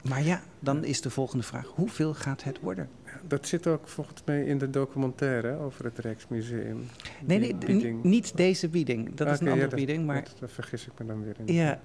[0.09, 2.89] Maar ja, dan is de volgende vraag, hoeveel gaat het worden?
[3.29, 6.87] Dat zit ook volgens mij in de documentaire over het Rijksmuseum.
[7.25, 8.03] Nee, nee, bieding.
[8.03, 9.15] niet deze bieding.
[9.15, 10.25] Dat is een ja, andere dat- bieding, maar...
[10.25, 11.55] dat- Daar vergis ik me dan weer in.
[11.55, 11.81] Ja,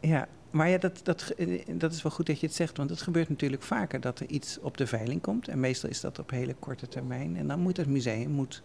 [0.00, 0.28] ja.
[0.50, 3.02] maar ja, dat, dat, ge- dat is wel goed dat je het zegt, want het
[3.02, 5.48] gebeurt natuurlijk vaker dat er iets op de veiling komt.
[5.48, 7.36] En meestal is dat op hele korte termijn.
[7.36, 8.62] En dan moet het museum, moet,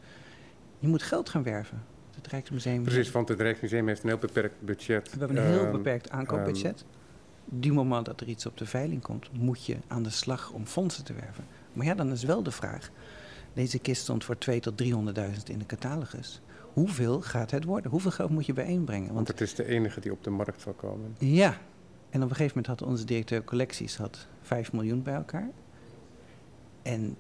[0.79, 1.83] je moet geld gaan werven.
[2.15, 2.83] Het Rijksmuseum...
[2.83, 5.11] Precies, want het Rijksmuseum heeft een heel beperkt budget.
[5.13, 6.85] We hebben een heel Ehm, beperkt aankoopbudget.
[7.45, 10.65] Die moment dat er iets op de veiling komt, moet je aan de slag om
[10.65, 11.45] fondsen te werven.
[11.73, 12.89] Maar ja, dan is wel de vraag.
[13.53, 14.89] Deze kist stond voor 2 tot 300.000
[15.45, 16.41] in de catalogus.
[16.73, 17.91] Hoeveel gaat het worden?
[17.91, 19.13] Hoeveel geld moet je bijeenbrengen?
[19.13, 21.15] Want Want het is de enige die op de markt zal komen.
[21.19, 21.57] ja,
[22.09, 25.49] en op een gegeven moment had onze directeur collecties had 5 miljoen bij elkaar.
[26.81, 27.17] En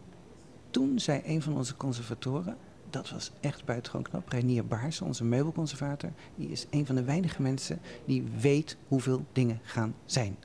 [0.69, 2.57] toen zei een van onze conservatoren,
[2.93, 7.41] dat was echt buitengewoon knap, Reinier Baars, onze meubelconservator, die is een van de weinige
[7.41, 10.37] mensen die weet hoeveel dingen gaan zijn.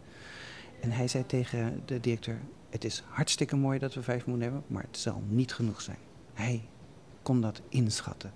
[0.81, 4.63] En hij zei tegen de directeur, het is hartstikke mooi dat we 5 miljoen hebben,
[4.67, 5.99] maar het zal niet genoeg zijn.
[6.33, 6.69] Hij
[7.23, 8.33] kon dat inschatten.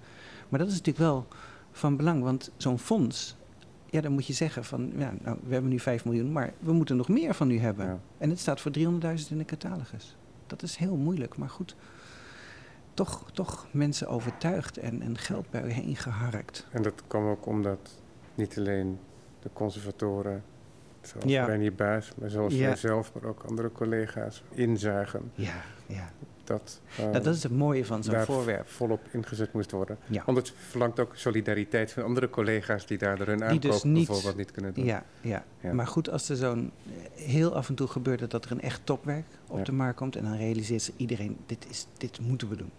[0.49, 1.27] Maar dat is natuurlijk wel
[1.71, 3.37] van belang, want zo'n fonds,
[3.91, 6.73] ja, dan moet je zeggen van, ja, nou, we hebben nu 5 miljoen, maar we
[6.73, 7.87] moeten nog meer van u hebben.
[7.87, 8.01] Ja.
[8.19, 8.83] En het staat voor 300.000
[9.31, 10.17] in de catalogus.
[10.47, 11.77] Dat is heel moeilijk, maar goed.
[12.95, 16.67] Toch, toch mensen overtuigd en, en geld bij heen geharkt.
[16.71, 18.01] En dat kwam ook omdat
[18.35, 18.99] niet alleen
[19.41, 20.45] de conservatoren,
[21.01, 21.45] zoals Ja.
[21.45, 22.75] Reinier Buis, maar zoals Ja.
[23.15, 26.11] maar ook andere collega's, inzagen Ja, ja.
[26.45, 28.69] Dat, eh, Nou, dat is het mooie van zo'n daar voorwerp.
[28.69, 29.99] volop ingezet moest worden.
[30.07, 30.23] Ja.
[30.27, 34.37] Want het verlangt ook solidariteit van andere collega's die daardoor hun aankoop dus niet- bijvoorbeeld
[34.37, 34.85] niet kunnen doen.
[34.85, 35.45] Ja, ja.
[35.61, 35.73] Ja.
[35.73, 36.71] maar goed, als er zo'n
[37.17, 39.65] eh, heel af en toe gebeurt dat er een echt topwerk op Ja.
[39.65, 42.71] de markt komt en dan realiseert ze iedereen, dit, is, dit moeten we doen.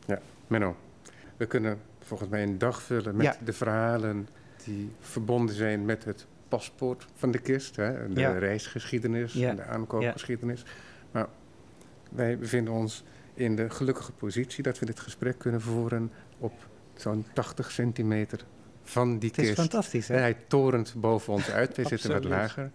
[0.48, 0.76] Menno,
[1.38, 3.36] we kunnen volgens mij een dag vullen met Ja.
[3.46, 4.28] de verhalen
[4.66, 7.76] die verbonden zijn met het paspoort van de kist.
[7.76, 8.14] Hè?
[8.14, 8.32] De Ja.
[8.38, 9.50] reisgeschiedenis Ja.
[9.50, 10.64] en de aankoopgeschiedenis.
[11.12, 11.28] Maar
[12.10, 16.54] wij bevinden ons in de gelukkige positie dat we dit gesprek kunnen voeren op
[16.96, 18.46] zo'n 80 centimeter
[18.84, 19.60] van die Het is kist.
[19.60, 20.18] fantastisch, Hè?
[20.18, 21.76] Hij torent boven ons uit.
[21.76, 22.72] Wij zitten wat lager.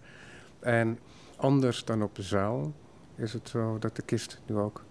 [0.59, 0.99] En
[1.35, 2.73] anders dan op de zaal
[3.15, 4.83] is het zo dat de kist nu ook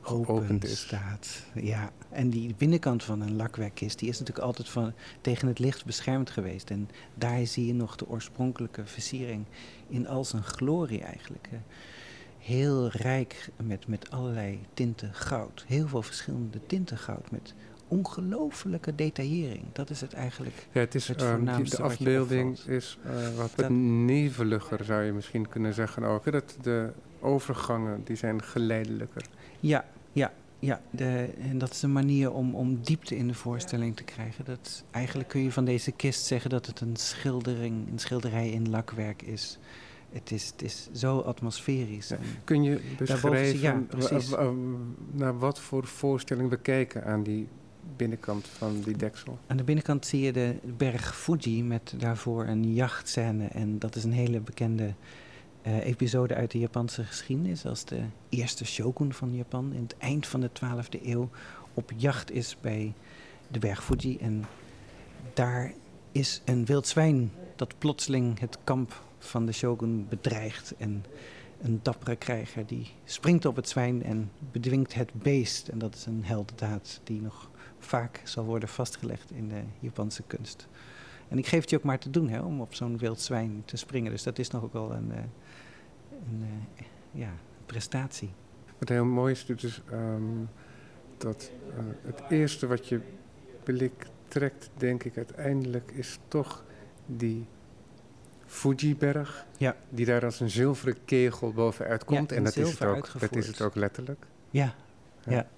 [0.00, 0.80] geopend Open is.
[0.80, 1.42] staat.
[1.54, 5.84] Ja, en die binnenkant van een lakwerkkist, die is natuurlijk altijd van, tegen het licht
[5.84, 6.70] beschermd geweest.
[6.70, 9.44] En daar zie je nog de oorspronkelijke versiering
[9.88, 11.48] in al zijn glorie eigenlijk.
[12.46, 15.64] Heel rijk met, met allerlei tinten goud.
[15.66, 17.54] Heel veel verschillende tinten goud met
[17.88, 19.62] ongelofelijke detaillering.
[19.72, 20.66] Dat is het eigenlijk.
[20.72, 25.48] Ja, het is, Het voornaamste de afbeelding is eh, wat, Dat- neveliger, zou je misschien
[25.48, 26.24] kunnen zeggen ook.
[26.24, 29.24] hè, Dat de overgangen die zijn geleidelijker.
[29.60, 30.80] Ja, ja, ja.
[30.90, 34.44] De, en dat is een manier om, om diepte in de voorstelling te krijgen.
[34.44, 38.70] Dat, eigenlijk kun je van deze kist zeggen dat het een schildering, een schilderij in
[38.70, 39.58] lakwerk is.
[40.16, 42.08] Het is, het is zo atmosferisch.
[42.08, 42.18] Ja.
[42.44, 42.70] Kun je
[43.60, 44.52] ja, beschrijven wa-
[45.12, 47.48] naar wat voor voorstelling we kijken aan die
[47.96, 49.38] binnenkant van die deksel?
[49.46, 53.46] Aan de binnenkant zie je de berg Fuji met daarvoor een jachtscène.
[53.46, 54.94] En dat is een hele bekende
[55.62, 57.66] eh, episode uit de Japanse geschiedenis.
[57.66, 61.28] Als de eerste shogun van Japan in het eind van de 12e eeuw
[61.74, 62.92] op jacht is bij
[63.48, 64.18] de berg Fuji.
[64.18, 64.44] En
[65.34, 65.72] daar
[66.12, 70.74] is een wild zwijn dat plotseling het kamp van de shogun bedreigt.
[70.78, 71.04] En
[71.60, 75.68] een dappere krijger die springt op het zwijn en bedwingt het beest.
[75.68, 80.68] En dat is een heldendaad die nog vaak zal worden vastgelegd in de Japanse kunst.
[81.28, 83.62] En ik geef het je ook maar te doen hè, om op zo'n wild zwijn
[83.64, 84.10] te springen.
[84.10, 85.18] Dus dat is nog ook wel een, eh,
[86.30, 87.32] een eh, ja,
[87.66, 88.30] prestatie.
[88.78, 90.22] Wat heel mooi is, ehm,
[91.16, 93.00] dat eh, het eerste wat je
[93.62, 96.64] blik trekt, denk ik uiteindelijk, is toch
[97.06, 97.46] die
[98.46, 99.46] Fuji-berg.
[99.56, 99.76] Ja.
[99.88, 102.32] Die daar als een zilveren kegel bovenuit komt.
[102.32, 104.26] en dat is, het ook, dat is het ook letterlijk.
[104.50, 104.74] Ja,
[105.24, 105.32] Ja.
[105.32, 105.48] ja.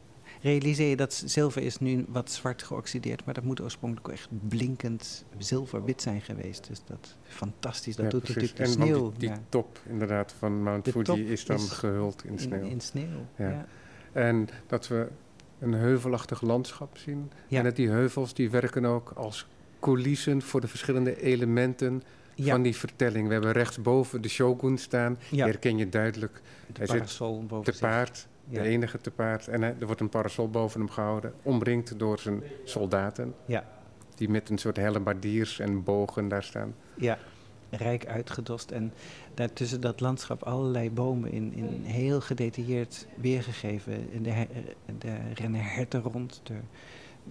[0.42, 5.24] Realiseer je dat zilver is nu wat zwart geoxideerd, maar dat moet oorspronkelijk echt blinkend
[5.38, 6.66] zilverwit zijn geweest.
[6.68, 7.96] Dus dat is fantastisch.
[7.96, 9.12] Dat doet natuurlijk de en want sneeuw.
[9.16, 12.60] die, top inderdaad van Mount Fuji is dan is gehuld in sneeuw.
[12.62, 13.26] In, in sneeuw.
[13.36, 13.66] Ja.
[14.12, 15.08] En dat we
[15.58, 17.30] een heuvelachtig landschap zien.
[17.48, 19.46] En dat die heuvels die werken ook als
[19.80, 22.02] coulissen voor de verschillende elementen
[22.44, 22.50] Ja.
[22.52, 23.26] van die vertelling.
[23.26, 25.18] We hebben rechtsboven de shogun staan.
[25.20, 25.28] Ja.
[25.30, 26.32] Die herken je duidelijk.
[26.66, 27.80] de hij zit parasol boven Te zich.
[27.80, 28.62] paard, Ja.
[28.62, 29.48] de enige te paard.
[29.48, 31.32] En hij- er wordt een parasol boven hem gehouden.
[31.42, 33.34] Omringd door zijn soldaten.
[33.46, 33.64] Ja.
[34.14, 36.74] Die met een soort hellebardiers en bogen daar staan.
[36.96, 37.18] Ja,
[37.70, 38.70] rijk uitgedost.
[38.70, 38.92] En
[39.34, 44.08] daartussen dat landschap allerlei bomen in, in heel gedetailleerd weergegeven.
[44.14, 44.46] En de,
[44.98, 46.40] de rennen herten rond.
[46.44, 46.54] Er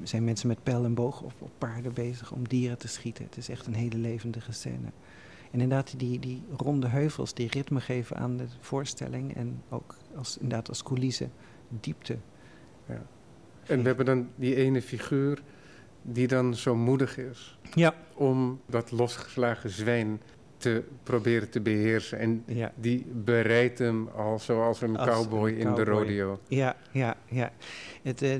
[0.03, 3.25] zijn mensen met pijl en boog op, op paarden bezig om dieren te schieten.
[3.25, 4.91] Het is echt een hele levendige scène.
[5.51, 9.35] En inderdaad, die, die ronde heuvels die ritme geven aan de voorstelling.
[9.35, 11.29] En ook als, inderdaad als coulisse
[11.69, 12.17] diepte.
[13.65, 15.41] En we hebben dan die ene figuur
[16.01, 17.59] die dan zo moedig is.
[17.73, 17.93] Ja.
[18.13, 20.21] om dat losgeslagen zwijn
[20.57, 22.19] te proberen te beheersen.
[22.19, 26.39] En Ja, die bereidt hem al zoals een Als cowboy een in de rodeo.
[26.47, 27.51] Ja, ja, ja.
[28.03, 28.39] Het, eh,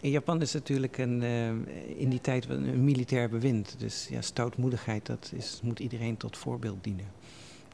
[0.00, 1.48] in Japan is natuurlijk een, eh,
[2.00, 3.74] in die tijd een militair bewind.
[3.78, 7.06] Dus ja, stoutmoedigheid, dat is, moet iedereen tot voorbeeld dienen.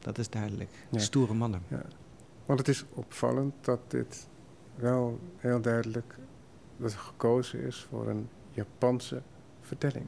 [0.01, 0.71] Dat is duidelijk.
[0.91, 0.99] Ja.
[0.99, 1.63] Stoere mannen.
[2.47, 4.27] Want het is opvallend dat dit
[4.75, 6.19] wel heel duidelijk
[6.77, 9.23] dat er gekozen is voor een Japanse
[9.61, 10.07] vertelling.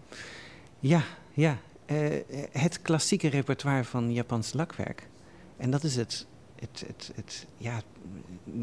[0.78, 1.02] Ja,
[1.32, 1.58] ja.
[1.86, 2.20] eh,
[2.52, 5.08] het klassieke repertoire van Japans lakwerk.
[5.56, 6.26] En dat is het,
[6.60, 7.82] het, het, het ja,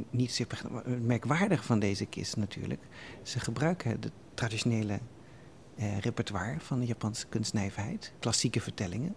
[0.09, 0.61] niet super
[1.01, 2.81] merkwaardig van deze kist natuurlijk.
[3.23, 4.99] Ze gebruiken het traditionele
[5.75, 9.15] eh, repertoire van de Japanse kunstnijverheid, klassieke vertellingen.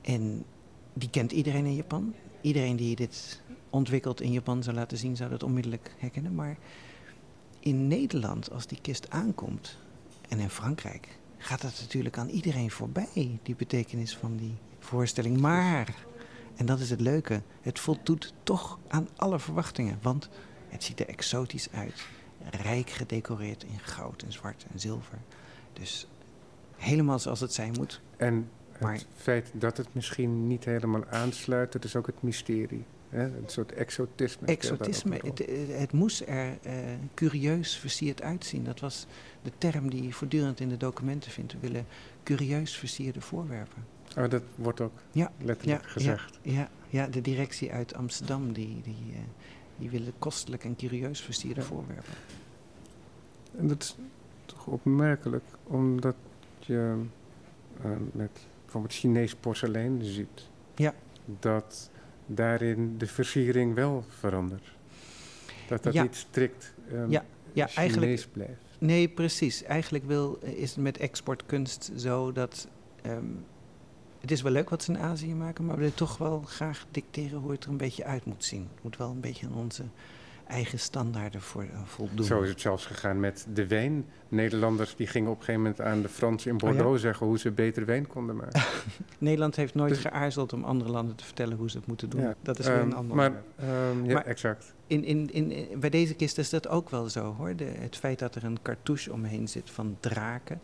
[0.00, 0.44] En
[0.92, 2.14] die kent iedereen in Japan.
[2.40, 6.34] Iedereen die dit ontwikkeld in Japan zou laten zien, zou dat onmiddellijk herkennen.
[6.34, 6.56] Maar
[7.60, 9.78] in Nederland, als die kist aankomt,
[10.28, 15.40] en in Frankrijk, gaat dat natuurlijk aan iedereen voorbij, die betekenis van die voorstelling.
[15.40, 15.94] Maar,
[16.58, 19.98] en dat is het leuke, het voldoet toch aan alle verwachtingen.
[20.02, 20.28] Want
[20.68, 22.06] het ziet er exotisch uit.
[22.50, 25.18] Rijk gedecoreerd in goud en zwart en zilver.
[25.72, 26.06] Dus
[26.76, 28.00] helemaal zoals het zijn moet.
[28.16, 32.84] En het Maar- feit dat het misschien niet helemaal aansluit, dat is ook het mysterie.
[33.08, 33.24] Hè?
[33.24, 34.46] Een soort exotisme.
[34.46, 36.74] Exotisme, het, eh, het moest er eh,
[37.14, 38.64] curieus versierd uitzien.
[38.64, 39.06] Dat was
[39.42, 41.52] de term die je voortdurend in de documenten vindt.
[41.52, 41.86] We willen
[42.22, 43.84] curieus versierde voorwerpen.
[44.18, 46.38] Oh, dat wordt ook Ja, letterlijk ja, gezegd.
[46.42, 49.18] Ja, ja, de directie uit Amsterdam, die, die, eh,
[49.78, 51.66] die willen kostelijk en curieus versierde Ja.
[51.66, 52.12] voorwerpen.
[53.58, 53.96] En dat is
[54.46, 56.16] toch opmerkelijk, omdat
[56.58, 56.94] je
[57.82, 58.30] eh, met
[58.62, 60.94] bijvoorbeeld Chinees porselein ziet, Ja.
[61.40, 61.90] dat
[62.26, 64.76] daarin de versiering wel verandert.
[65.68, 66.02] Dat dat Ja.
[66.02, 68.60] niet strikt ehm, Ja, ja, Chinees eigenlijk- blijft.
[68.78, 69.62] Nee, precies.
[69.62, 72.68] Eigenlijk wil, is het met exportkunst zo dat.
[73.02, 73.24] ehm,
[74.20, 76.86] het is wel leuk wat ze in Azië maken, maar we willen toch wel graag
[76.90, 78.68] dicteren hoe het er een beetje uit moet zien.
[78.74, 79.82] Het moet wel een beetje aan onze
[80.46, 82.24] eigen standaarden voor, eh, voldoen.
[82.26, 84.04] Zo is het zelfs gegaan met de wijn.
[84.28, 86.74] Nederlanders die gingen op een gegeven moment aan de Fransen in Oh ja?
[86.74, 88.62] Bordeaux zeggen hoe ze beter wijn konden maken.
[89.18, 92.20] Nederland heeft nooit Dus- geaarzeld om andere landen te vertellen hoe ze het moeten doen.
[92.20, 94.74] Ja, Dat is weer Ehm, een ander Maar ehm, ja, Maar- exact.
[94.86, 97.56] In, in, in, in- bij deze kist is dat ook wel zo hoor.
[97.56, 100.60] De, het feit dat er een cartouche omheen zit van draken.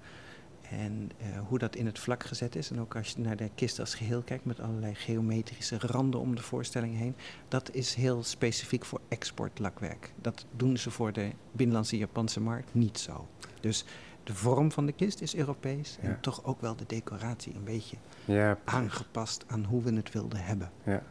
[0.70, 2.70] En eh, hoe dat in het vlak gezet is.
[2.70, 6.34] En ook als je naar de kist als geheel kijkt met allerlei geometrische randen om
[6.34, 7.14] de voorstelling heen.
[7.48, 10.12] Dat is heel specifiek voor exportlakwerk.
[10.20, 13.28] Dat doen ze voor de binnenlandse Japanse markt niet zo.
[13.60, 13.84] Dus
[14.24, 15.98] de vorm van de kist is Europees.
[16.00, 20.38] En toch ook wel de decoratie een beetje Ja, aangepast aan hoe we het wilden
[20.44, 20.70] hebben.
[20.84, 21.02] ja.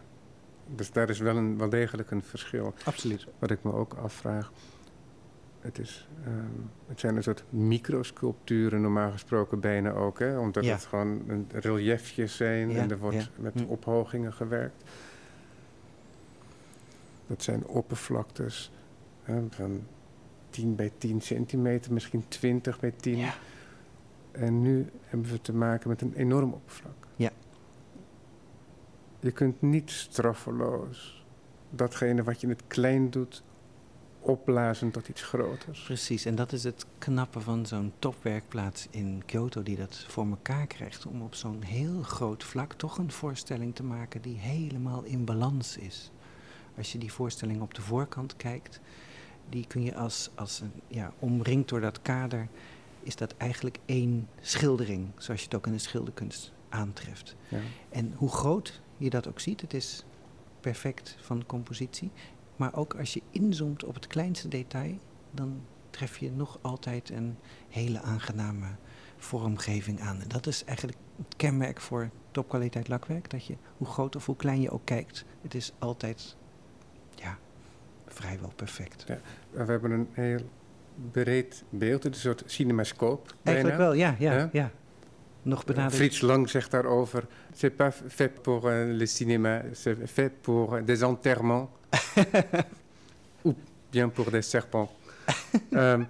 [0.76, 2.74] Dus daar is wel, een, wel degelijk een verschil.
[2.84, 3.28] Absoluut.
[3.40, 4.52] Wat ik me ook afvraag.
[5.64, 6.36] Het, is, ehm,
[6.88, 10.20] het zijn een soort microsculpturen normaal gesproken bijna ook.
[10.20, 10.38] Hè?
[10.40, 10.74] Omdat Ja.
[10.74, 13.28] het gewoon een reliefjes zijn Ja, en er wordt ja.
[13.40, 13.64] met Hm.
[13.68, 14.84] ophogingen gewerkt.
[17.28, 18.72] Dat zijn oppervlaktes
[19.24, 19.84] hè, van
[20.50, 23.18] 10 bij 10 centimeter, misschien 20 bij 10.
[23.18, 23.34] Ja.
[24.32, 27.08] En nu hebben we te maken met een enorm oppervlak.
[27.16, 27.32] Ja.
[29.20, 31.26] Je kunt niet straffeloos
[31.70, 33.44] datgene wat je in het klein doet
[34.24, 35.84] opblazen tot iets groters.
[35.84, 40.68] Precies, en dat is het knappe van zo'n topwerkplaats in Kyoto die dat voor elkaar
[40.68, 41.06] krijgt.
[41.06, 45.78] Om op zo'n heel groot vlak toch een voorstelling te maken die helemaal in balans
[45.78, 46.12] is.
[46.78, 48.80] Als je die voorstelling op de voorkant kijkt,
[49.50, 52.48] die kun je als, als een, ja, omringd door dat kader,
[53.04, 57.36] is dat eigenlijk één schildering, zoals je het ook in de schilderkunst aantreft.
[57.48, 57.60] Ja.
[57.90, 60.04] En hoe groot je dat ook ziet, het is
[60.60, 62.12] perfect van compositie.
[62.64, 64.98] Maar ook als je inzoomt op het kleinste detail,
[65.32, 67.38] dan tref je nog altijd een
[67.70, 68.68] hele aangename
[69.18, 70.22] vormgeving aan.
[70.22, 73.30] En dat is eigenlijk het kenmerk voor topkwaliteit lakwerk.
[73.30, 76.36] Dat je, hoe groot of hoe klein je ook kijkt, het is altijd
[77.16, 77.38] ja,
[78.08, 79.04] vrijwel perfect.
[79.08, 79.20] Ja.
[79.52, 80.50] We hebben een heel
[81.12, 83.36] breed beeld, een soort cinemascoop.
[83.44, 83.92] Eigenlijk bijna.
[83.92, 84.72] wel, ja, ja, ja.
[85.44, 85.96] Nog benadrukt.
[85.96, 91.04] Frits Lang zegt daarover: C'est pas fait pour euh, le cinéma, c'est fait pour des
[91.04, 91.70] enterrements.
[93.46, 93.54] Ou
[93.90, 94.90] bien pour des serpents.
[95.72, 96.04] Ehm,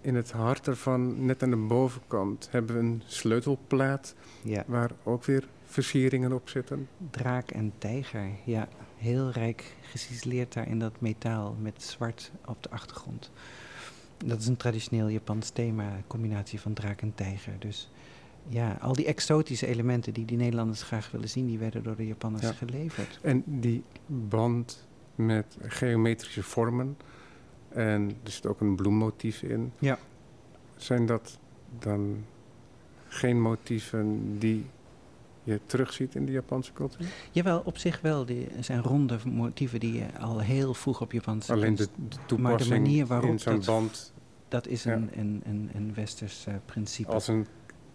[0.00, 5.24] in het hart ervan, net aan de bovenkant, hebben we een sleutelplaat Ja, waar ook
[5.24, 6.88] weer versieringen op zitten.
[7.10, 8.68] draak en tijger, ja.
[8.96, 13.30] Heel rijk geciseleerd daar in dat metaal met zwart op de achtergrond.
[14.24, 17.52] Dat is een traditioneel Japans thema, combinatie van draak en tijger.
[17.58, 17.90] Dus
[18.48, 22.06] ja, al die exotische elementen die die Nederlanders graag willen zien, die werden door de
[22.06, 22.52] Japanners Ja.
[22.52, 23.18] geleverd.
[23.22, 26.96] En die band met geometrische vormen,
[27.68, 29.72] en er zit ook een bloemmotief in.
[29.78, 29.98] Ja.
[30.76, 31.38] Zijn dat
[31.78, 32.24] dan
[33.08, 34.66] geen motieven die
[35.42, 37.06] je terugziet in de Japanse cultuur?
[37.30, 38.24] Jawel, op zich wel.
[38.24, 42.70] Die zijn ronde motieven die je al heel vroeg op Japanse Alleen de, de toepassing
[42.82, 44.12] manier waarop in zo'n dat- band
[44.48, 44.92] Dat is Ja.
[44.92, 47.10] een, een, een, een westers eh, principe.
[47.12, 47.46] als een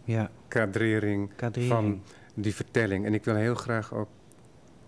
[0.04, 1.74] ja, kadrering kadrering.
[1.74, 2.02] van
[2.34, 3.06] die vertelling.
[3.06, 4.10] En ik wil heel graag ook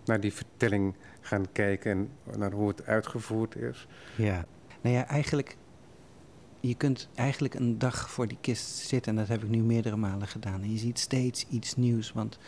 [0.04, 3.86] naar die vertelling gaan kijken en naar hoe het uitgevoerd is.
[4.16, 4.44] Ja.
[4.80, 5.56] Nou ja, eigenlijk...
[6.60, 9.12] Je kunt eigenlijk een dag voor die kist zitten.
[9.12, 10.62] En dat heb ik nu meerdere malen gedaan.
[10.62, 12.12] En je ziet steeds iets nieuws.
[12.12, 12.38] Want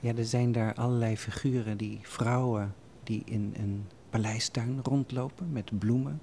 [0.00, 1.76] ja, er zijn daar allerlei figuren.
[1.76, 6.20] Die vrouwen die in een paleistuin rondlopen met bloemen.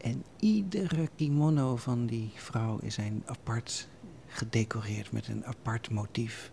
[0.00, 3.88] En iedere kimono van die vrouw is een apart
[4.26, 6.50] gedecoreerd met een apart motief.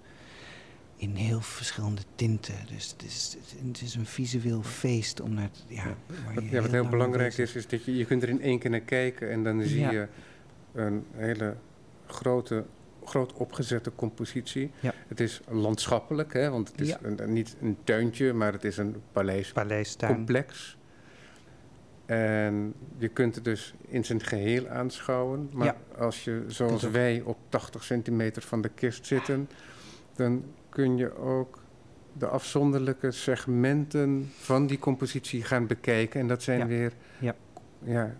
[0.95, 2.55] In heel verschillende tinten.
[2.75, 5.59] Dus het is, het is een visueel feest om naar te...
[5.67, 5.95] Ja,
[6.35, 8.41] Wat, je ja, wat heel lang belangrijk is, is dat je, je kunt er in
[8.41, 9.91] één keer naar kijken en dan zie Ja.
[9.91, 10.07] je
[10.73, 11.55] een hele
[12.07, 12.65] grote,
[13.03, 14.71] groot opgezette compositie.
[14.79, 14.93] Ja.
[15.07, 16.99] Het is landschappelijk, hè, want het is Ja.
[17.01, 18.95] een, niet een tuintje, maar het is een
[19.53, 20.77] paleiscomplex.
[22.05, 25.49] En je kunt het dus in zijn geheel aanschouwen.
[25.53, 25.77] Maar Ja.
[25.97, 29.49] als je, zoals wij, op 80 centimeter van de kist zitten,
[30.15, 31.59] dan kun je ook
[32.13, 36.19] de afzonderlijke segmenten van die compositie gaan bekijken.
[36.19, 36.65] En dat zijn Ja.
[36.65, 37.35] weer Ja.
[37.85, 38.15] Ja,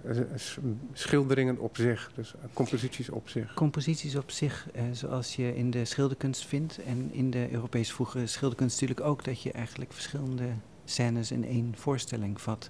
[0.94, 3.54] schilderingen op zich, dus eh, composities op zich.
[3.54, 8.28] Composities op zich, eh, zoals je in de schilderkunst vindt en in de Europese vroege
[8.28, 10.46] schilderkunst natuurlijk ook, dat je eigenlijk verschillende
[10.86, 12.70] scènes in één voorstelling vat.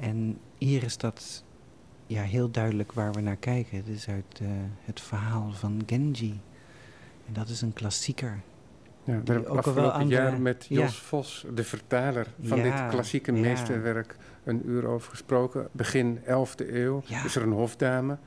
[0.00, 1.44] En hier is dat
[2.06, 3.76] ja, heel duidelijk waar we naar kijken.
[3.76, 4.48] Het is uit eh,
[4.84, 6.40] het verhaal van Genji.
[7.26, 8.40] En dat is een klassieker
[9.04, 11.02] Ja, we hebben afgelopen aan de- jaar met Jos ja.
[11.02, 13.40] Vos, de vertaler van Ja, dit klassieke ja.
[13.40, 15.68] meesterwerk, een uur over gesproken.
[15.72, 18.18] Begin 11e eeuw is er een hofdame,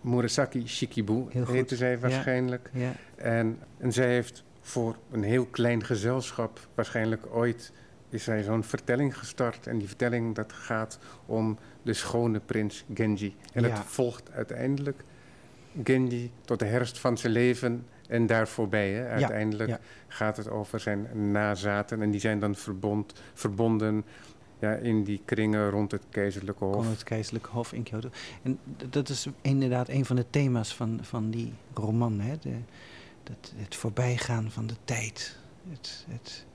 [0.00, 2.70] Murasaki Shikibu heette zij waarschijnlijk.
[2.72, 7.72] Ja, En, en zij heeft voor een heel klein gezelschap, waarschijnlijk ooit,
[8.12, 9.66] is zij zo'n vertelling gestart.
[9.66, 13.36] En die vertelling dat gaat om de schone prins Genji.
[13.52, 13.68] En Ja.
[13.68, 15.04] het volgt uiteindelijk
[15.84, 18.92] Genji tot de herfst van zijn leven en daar voorbij.
[18.92, 19.08] Hè.
[19.08, 19.78] Uiteindelijk ja.
[20.08, 24.04] gaat het over zijn nazaten en die zijn dan verbond, verbonden
[24.58, 26.74] ja, in die kringen rond het keizerlijke hof.
[26.74, 28.08] kon het keizerlijke hof in Kyoto.
[28.42, 28.58] En
[28.90, 32.20] dat is inderdaad een van de thema's van, van die roman.
[32.20, 32.38] Hè?
[32.40, 32.54] De,
[33.22, 35.36] dat, het voorbijgaan van de tijd.
[35.70, 36.46] Het, het,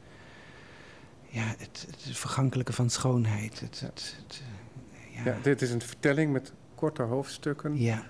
[1.38, 3.60] ja, het, het vergankelijke van schoonheid.
[3.60, 4.42] Het, het, het,
[4.94, 7.78] eh, Ja, ja, dit is een vertelling met korte hoofdstukken.
[7.82, 8.04] ja,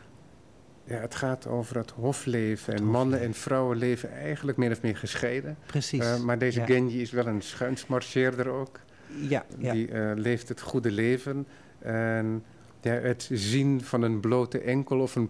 [0.84, 2.73] Ja, het gaat over het hofleven.
[2.75, 5.57] En mannen en vrouwen leven eigenlijk min of meer gescheiden.
[5.65, 5.99] precies.
[6.05, 6.65] Eh, maar deze ja.
[6.65, 8.80] Genji is wel een schuinsmarcheerder ook.
[9.28, 11.47] ja, ja, Die eh, leeft het goede leven.
[11.80, 12.43] En
[12.82, 15.30] ja, het zien van een blote enkel of een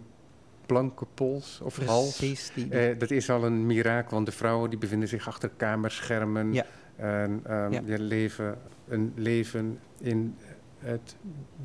[0.65, 2.17] blanke pols of hals...
[2.17, 2.51] precies.
[2.53, 5.49] Die, die- eh, dat is al een mirakel, want de vrouwen die bevinden zich achter
[5.57, 6.53] kamerschermen.
[6.53, 6.65] Ja.
[6.97, 7.81] En ehm, Ja.
[7.81, 10.35] die leven een leven in
[10.79, 11.15] het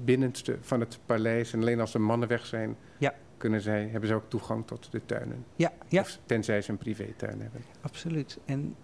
[0.04, 1.52] binnenste van het paleis.
[1.52, 3.14] En alleen als de mannen weg zijn, Ja.
[3.36, 5.44] kunnen zij, hebben ze ook toegang tot de tuinen.
[5.56, 7.60] ja, ja, Of tenzij ze een privétuin hebben.
[7.80, 8.38] absoluut.
[8.44, 8.74] En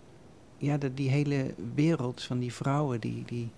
[0.57, 3.51] ja, de, die hele wereld van die vrouwen die, die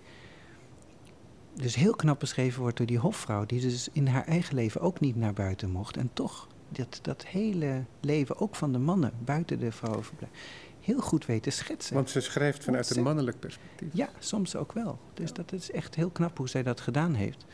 [1.55, 5.01] dus heel knap beschreven wordt door die hofvrouw, die dus in haar eigen leven ook
[5.01, 5.97] niet naar buiten mocht.
[5.97, 10.33] En toch dat, dat hele leven, ook van de mannen, buiten de vrouwenverblijf,
[10.81, 11.95] heel goed weet te schetsen.
[11.95, 13.89] Want ze schrijft vanuit een mannelijk perspectief.
[13.93, 14.99] Ja, soms ook wel.
[15.15, 17.45] Dus dat is echt heel knap hoe zij dat gedaan heeft.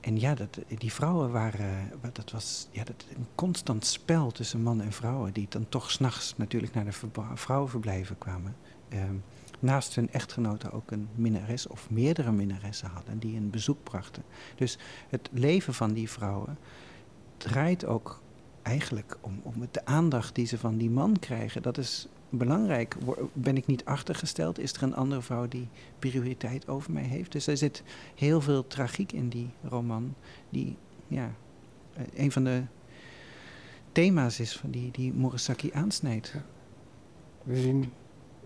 [0.00, 4.86] En ja, dat, die vrouwen waren, dat was ja, dat, een constant spel tussen mannen
[4.86, 6.92] en vrouwen, die dan toch s'nachts natuurlijk naar de
[7.34, 8.56] vrouwenverblijven kwamen.
[8.88, 9.14] Ehm,
[9.58, 14.22] naast hun echtgenoten ook een minnares of meerdere minnaressen hadden die een bezoek brachten.
[14.54, 14.78] Dus
[15.08, 16.58] het leven van die vrouwen
[17.36, 18.20] draait ook
[18.62, 21.62] eigenlijk om, om de aandacht die ze van die man krijgen.
[21.62, 22.96] Dat is belangrijk.
[23.32, 24.58] Ben ik niet achtergesteld?
[24.58, 25.68] Is er een andere vrouw die
[25.98, 27.32] prioriteit over mij heeft?
[27.32, 27.82] Dus er zit
[28.14, 30.14] heel veel tragiek in die roman,
[30.48, 30.76] die
[31.08, 31.34] ja,
[31.94, 32.62] eh, een van de
[33.92, 36.34] thema's is van die, die Murasaki aansnijdt.
[37.42, 37.92] We zien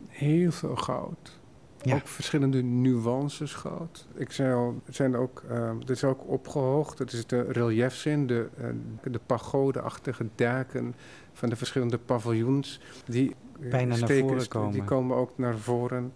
[0.09, 1.39] heel veel goud.
[1.83, 1.95] Ja.
[1.95, 4.07] Ook verschillende nuances goud.
[4.15, 6.99] Ik zei al, zijn ook, uh, het is ook opgehoogd.
[6.99, 8.67] Het is de reliefs in, de, uh,
[9.13, 10.95] de pagode-achtige daken
[11.37, 12.81] van de verschillende paviljoens.
[13.07, 14.73] Die uh, Bijna naar steken, voren komen.
[14.73, 16.13] Die komen ook naar voren.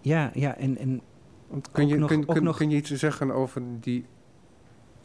[0.00, 1.00] Ja, ja en, en
[1.72, 4.04] kun, je, nog- kun, kun, nog- kun je iets zeggen over, die,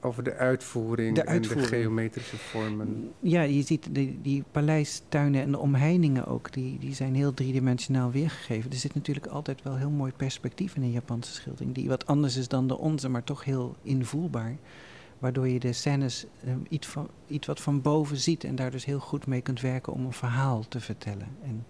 [0.01, 3.11] over de uitvoering, De en de geometrische vormen?
[3.19, 8.11] Ja, je ziet die, die paleistuinen en de omheiningen ook, die, die zijn heel driedimensionaal
[8.11, 8.71] weergegeven.
[8.71, 12.37] Er zit natuurlijk altijd wel heel mooi perspectief in een Japanse schildering, die wat anders
[12.37, 14.57] is dan de onze, maar toch heel invoelbaar.
[15.19, 18.85] Waardoor je de scènes eh, iets, van, iets wat van boven ziet en daar dus
[18.85, 21.27] heel goed mee kunt werken om een verhaal te vertellen.
[21.43, 21.65] En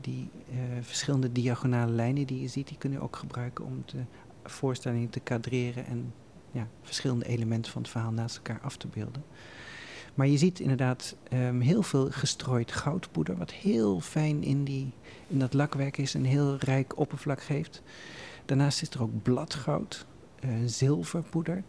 [0.00, 4.02] die eh, verschillende diagonale lijnen die je ziet, die kun je ook gebruiken om de
[4.44, 6.12] voorstelling te kadreren en
[6.50, 9.24] ja, verschillende elementen van het verhaal naast elkaar af te beelden.
[10.14, 14.92] Maar je ziet inderdaad ehm, heel veel gestrooid goudpoeder, wat heel fijn in, die,
[15.26, 17.82] in dat lakwerk is en heel rijk oppervlak geeft.
[18.44, 20.06] Daarnaast is er ook bladgoud,
[20.40, 21.62] eh, zilverpoeder.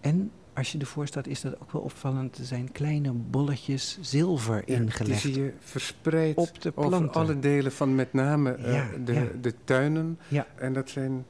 [0.00, 2.38] En als je ervoor staat, is dat ook wel opvallend.
[2.38, 7.20] Er zijn kleine bolletjes zilver Ja, ingelegd Die zie je verspreid op de over planten.
[7.20, 9.26] alle delen van met name eh, Ja, de, ja.
[9.40, 10.18] de tuinen.
[10.28, 10.46] Ja.
[10.56, 11.24] En dat zijn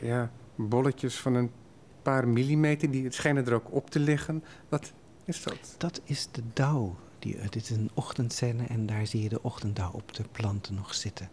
[0.00, 1.50] ja, bolletjes van een
[2.02, 2.90] paar millimeter.
[2.90, 4.44] Die schijnen er ook op te liggen.
[4.68, 4.92] Wat
[5.24, 5.74] is dat?
[5.78, 6.96] Dat is de dauw.
[7.18, 10.94] Die, het is een ochtendscène en daar zie je de ochtenddauw op de planten nog
[10.94, 11.28] zitten.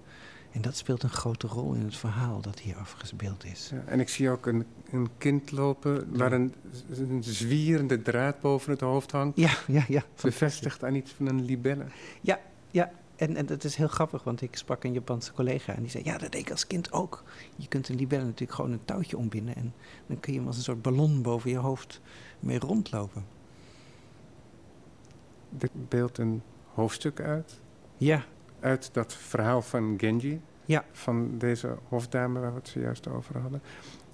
[0.55, 3.69] En dat speelt een grote rol in het verhaal dat hier afgespeeld is.
[3.73, 6.53] Ja, en ik zie ook een, een kind lopen waar een,
[6.89, 9.37] een zwierende draad boven het hoofd hangt.
[9.37, 10.03] Ja, ja, ja.
[10.21, 11.85] Bevestigd aan iets van een libelle.
[12.21, 12.39] Ja,
[13.15, 16.03] en, en dat is heel grappig, want ik sprak een Japanse collega en die zei:
[16.03, 17.23] Ja, dat deed ik als kind ook.
[17.55, 19.73] Je kunt een libelle natuurlijk gewoon een touwtje ombinden en
[20.07, 22.01] dan kun je hem als een soort ballon boven je hoofd
[22.39, 23.25] mee rondlopen.
[25.49, 26.41] Dit beeldt een
[26.73, 27.59] hoofdstuk uit.
[27.97, 28.25] Ja,
[28.65, 30.41] Uit dat verhaal van Genji.
[30.65, 30.85] Ja.
[30.91, 33.61] Van deze hofdame waar we het zojuist over hadden.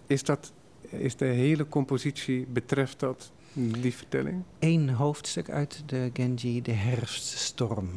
[0.07, 4.43] Is, dat, is de hele compositie, betreft dat die vertelling?
[4.59, 7.89] één hoofdstuk uit de Genji, de herfststorm.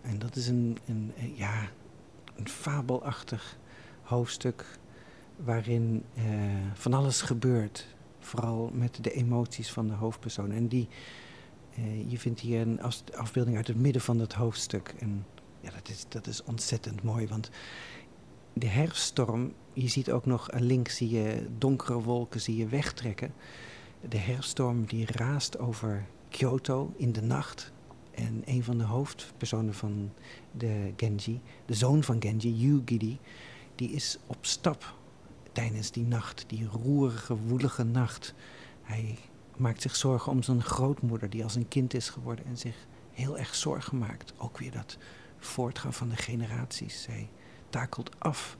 [0.00, 1.68] En dat is een, een, eh, ja,
[2.36, 3.58] een fabelachtig
[4.02, 4.78] hoofdstuk
[5.36, 6.24] waarin eh,
[6.74, 7.86] van alles gebeurt.
[8.18, 10.50] Vooral met de emoties van de hoofdpersoon.
[10.50, 10.88] En die,
[11.74, 12.80] eh, je vindt hier een
[13.14, 14.94] afbeelding uit het midden van dat hoofdstuk.
[14.98, 15.24] En
[15.62, 17.50] Ja, dat is, dat is ontzettend mooi, want
[18.52, 23.34] de herfststorm, je ziet ook nog links zie je donkere wolken zie je wegtrekken.
[24.08, 27.72] De herfststorm die raast over Kyoto in de nacht.
[28.10, 30.12] En een van de hoofdpersonen van
[30.50, 33.18] de Genji, de zoon van Genji, Yugiri,
[33.74, 34.94] die is op stap
[35.52, 38.34] tijdens die nacht, die roerige, woelige nacht.
[38.82, 39.18] Hij
[39.56, 43.38] maakt zich zorgen om zijn grootmoeder, die als een kind is geworden en zich heel
[43.38, 44.32] erg zorgen maakt.
[44.36, 44.98] Ook weer dat
[45.44, 47.02] voortgaan van de generaties.
[47.02, 47.28] Zij
[47.70, 48.56] takelt af.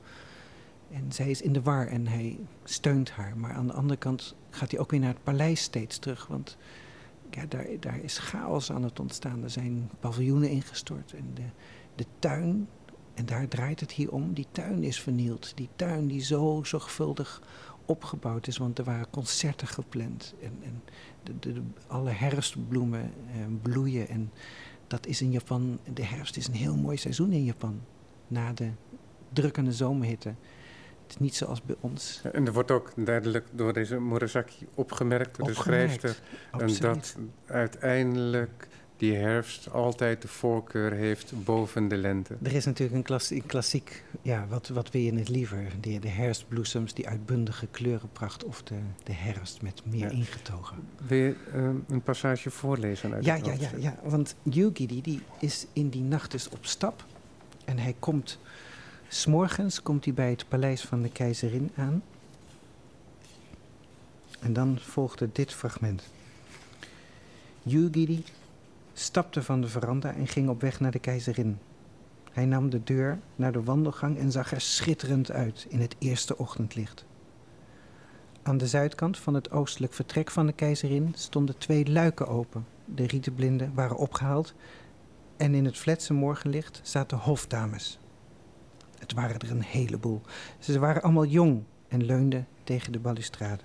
[0.91, 3.37] En zij is in de war en hij steunt haar.
[3.37, 6.26] Maar aan de andere kant gaat hij ook weer naar het paleis steeds terug.
[6.26, 6.57] Want
[7.30, 9.43] ja, daar, daar is chaos aan het ontstaan.
[9.43, 11.12] Er zijn paviljoenen ingestort.
[11.12, 11.43] En de,
[11.95, 12.68] de tuin,
[13.14, 15.53] en daar draait het hier om, die tuin is vernield.
[15.57, 17.43] Die tuin die zo zorgvuldig
[17.85, 20.35] opgebouwd is, want er waren concerten gepland.
[20.43, 20.83] En, en
[21.22, 24.09] de, de, alle herfstbloemen eh, bloeien.
[24.09, 24.30] En
[24.93, 27.80] dat is in Japan, de herfst is een heel mooi seizoen in Japan.
[28.28, 28.70] Na de
[29.32, 30.28] drukkende zomerhitte.
[31.03, 32.22] Het is niet zoals bij ons.
[32.32, 36.20] En er wordt ook duidelijk door deze Murasaki opgemerkt, door de schrijfster,
[36.59, 37.16] en dat
[37.47, 38.68] uiteindelijk
[39.03, 42.36] die herfst altijd de voorkeur heeft boven de lente.
[42.42, 45.66] Er is natuurlijk een, klas, klassiek, ja, wat, wat wil je het liever?
[45.80, 48.74] De, de herfstbloesems, die uitbundige kleurenpracht of de,
[49.05, 50.76] de herfst met meer ingetogen.
[51.07, 55.66] Wil je ehm, een passage voorlezen uit ja, ja, ja, ja, want Yugiri die is
[55.72, 57.05] in die nacht dus op stap
[57.64, 58.38] en hij komt,
[59.09, 62.03] s'morgens komt hij bij het paleis van de keizerin aan.
[64.40, 66.03] En dan volgde dit fragment.
[67.62, 68.24] Yugiri
[68.93, 71.59] stapte van de veranda en ging op weg naar de keizerin.
[72.32, 76.38] Hij nam de deur naar de wandelgang en zag er schitterend uit in het eerste
[76.38, 77.05] ochtendlicht.
[78.43, 82.66] Aan de zuidkant van het oostelijk vertrek van de keizerin stonden twee luiken open.
[82.84, 84.55] De rietenblinden waren opgehaald
[85.36, 87.99] en in het fletse morgenlicht zaten hofdames.
[88.99, 90.20] Het waren er een heleboel.
[90.59, 93.62] Ze waren allemaal jong en leunden tegen de balustrade.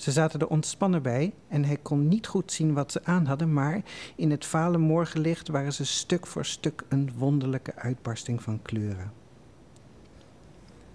[0.00, 3.52] Ze zaten er ontspannen bij en hij kon niet goed zien wat ze aan hadden,
[3.52, 3.82] maar
[4.16, 9.12] in het vale morgenlicht waren ze stuk voor stuk een wonderlijke uitbarsting van kleuren.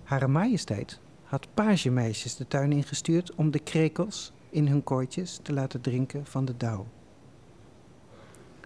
[0.04, 5.82] Hare majesteit had pagemeisjes de tuin ingestuurd om de krekels in hun kooitjes te laten
[5.82, 6.88] drinken van de dauw.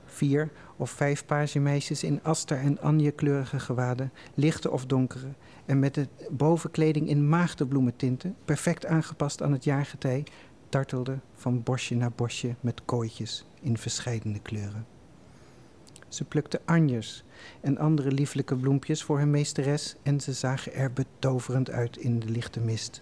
[0.06, 5.34] Vier of vijf pagemeisjes in aster- en anjekleurige gewaden, lichte of donkere,
[5.70, 10.24] en met de bovenkleding in maagdenbloementinten, perfect aangepast aan het jaargetij,
[10.70, 14.86] dartelde van bosje naar bosje met kooitjes in verscheidene kleuren.
[16.08, 17.24] Ze plukte anjers
[17.62, 22.30] en andere lieflijke bloempjes voor hun meesteres en ze zagen er betoverend uit in de
[22.30, 23.02] lichte mist.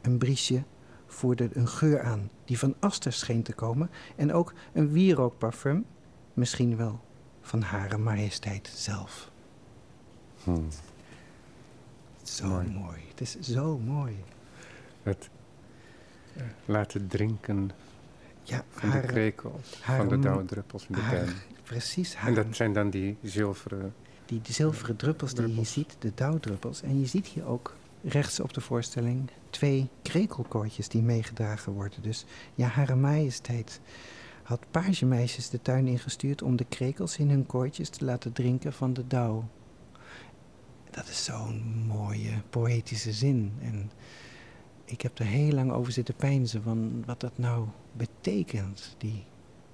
[0.00, 0.62] Een briesje
[1.06, 5.84] voerde een geur aan die van aster scheen te komen en ook een wierookparfum,
[6.34, 7.00] misschien wel
[7.40, 9.30] van Hare Majesteit zelf.
[10.44, 10.68] Hmm.
[12.36, 13.00] Zo mooi.
[13.08, 14.24] Het is zo mooi.
[15.02, 15.28] Het
[16.36, 17.70] uh, laten drinken
[18.42, 21.28] ja, van de krekels, van de dauwdruppels in de tuin.
[21.62, 22.14] Precies.
[22.14, 23.94] en dat zijn dan die zilveren...
[24.26, 26.82] Die, zilveren druppels, die je ziet, de dauwdruppels.
[26.82, 32.02] En je ziet hier ook rechts op de voorstelling twee krekelkoortjes die meegedragen worden.
[32.02, 32.24] Dus
[32.54, 33.80] ja, Hare Majesteit
[34.42, 38.92] had pagemeisjes de tuin ingestuurd om de krekels in hun kooitjes te laten drinken van
[38.92, 39.44] de dauw.
[40.90, 43.52] Dat is zo'n mooie poëtische zin.
[43.60, 43.90] En
[44.84, 49.24] ik heb er heel lang over zitten peinzen van wat dat nou betekent, die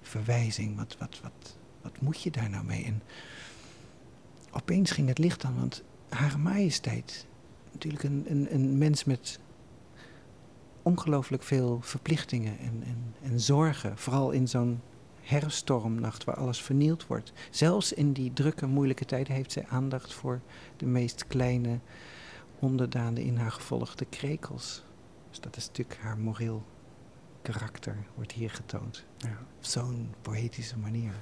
[0.01, 0.77] verwijzing.
[0.77, 2.85] Wat, wat, wat, wat moet je daar nou mee?
[2.85, 3.03] En
[4.51, 7.27] opeens ging het licht aan, want Hare Majesteit,
[7.73, 9.39] natuurlijk een, een, een mens met
[10.83, 13.99] ongelooflijk veel verplichtingen en, en, en zorgen.
[13.99, 14.81] Vooral in zo'n
[15.25, 17.33] herfststormnacht waar alles vernield wordt.
[17.51, 20.41] Zelfs in die drukke, moeilijke tijden heeft zij aandacht voor
[20.77, 21.79] de meest kleine
[22.59, 24.85] onderdanen in haar gevolgde krekels.
[25.31, 26.65] Dus dat is natuurlijk haar moreel
[27.43, 29.05] karakter, wordt hier getoond.
[29.17, 29.39] Ja.
[29.57, 31.13] Op zo'n poëtische manier.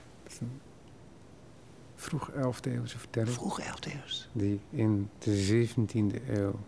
[1.94, 3.34] Vroeg 11e eeuwse vertelling.
[3.34, 4.28] Vroeg 11e eeuws.
[4.32, 6.60] Die in de 17e eeuw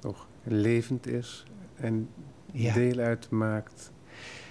[0.00, 2.08] nog levend is en
[2.52, 3.92] deel uitmaakt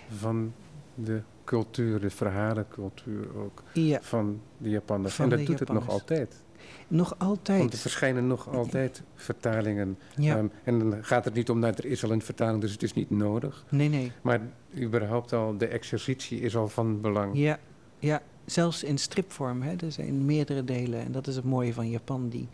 [0.09, 0.53] van
[0.95, 3.63] de cultuur, de verhalencultuur ook
[4.01, 5.19] van de Japanners.
[5.19, 6.43] en dat doet het nog altijd.
[6.87, 7.59] Nog altijd.
[7.59, 9.97] Want er verschijnen nog altijd vertalingen.
[10.15, 10.37] Ja.
[10.37, 12.83] Ehm, en dan gaat het niet om, nou, er is al een vertaling, dus het
[12.83, 13.65] is niet nodig.
[13.69, 14.11] Nee, nee.
[14.21, 14.41] Maar
[14.77, 17.37] überhaupt al, de exercitie is al van belang.
[17.37, 17.59] Ja,
[17.99, 19.61] ja zelfs in stripvorm.
[19.61, 19.75] Hè.
[19.75, 20.99] Er zijn meerdere delen.
[20.99, 22.29] En dat is het mooie van Japan.
[22.29, 22.49] Die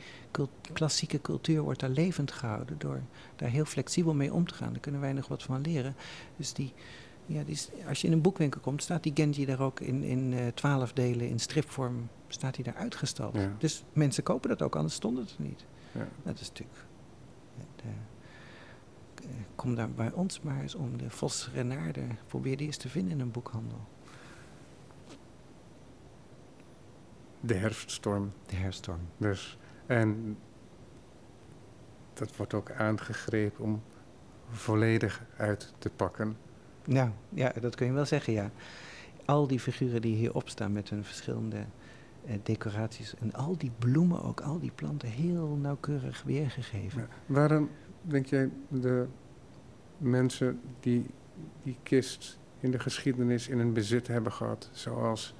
[0.73, 3.01] klassieke cultuur wordt daar levend gehouden door
[3.35, 4.71] daar heel flexibel mee om te gaan.
[4.71, 5.95] Daar kunnen wij nog wat van leren.
[6.35, 6.73] Dus die
[7.27, 10.03] Ja, die is, als je in een boekwinkel komt, staat die Genji daar ook in,
[10.03, 13.35] in eh, twaalf delen, in stripvorm, staat hij daar uitgestald.
[13.35, 13.51] Ja.
[13.57, 15.65] Dus mensen kopen dat ook, anders stond het er niet.
[15.91, 16.07] Ja.
[16.23, 16.85] Dat is natuurlijk...
[17.57, 22.01] het, eh, eh, kom daar bij ons maar eens om de Vos Renaarde.
[22.27, 23.79] Probeer die eens te vinden in een boekhandel.
[27.39, 28.31] De herfststorm.
[28.45, 28.99] De herstorm.
[29.17, 30.37] Dus, en
[32.13, 33.81] dat wordt ook aangegrepen om
[34.49, 36.37] volledig uit te pakken.
[36.87, 38.51] Nou, ja, dat kun je wel zeggen, ja.
[39.25, 41.57] Al die figuren die hierop staan met hun verschillende
[42.25, 47.01] eh, decoraties en al die bloemen ook, al die planten heel nauwkeurig weergegeven.
[47.01, 47.07] Ja.
[47.25, 47.69] Waarom
[48.01, 49.05] denk jij de
[49.97, 51.05] mensen die
[51.63, 55.35] die kist in de geschiedenis in hun bezit hebben gehad, zoals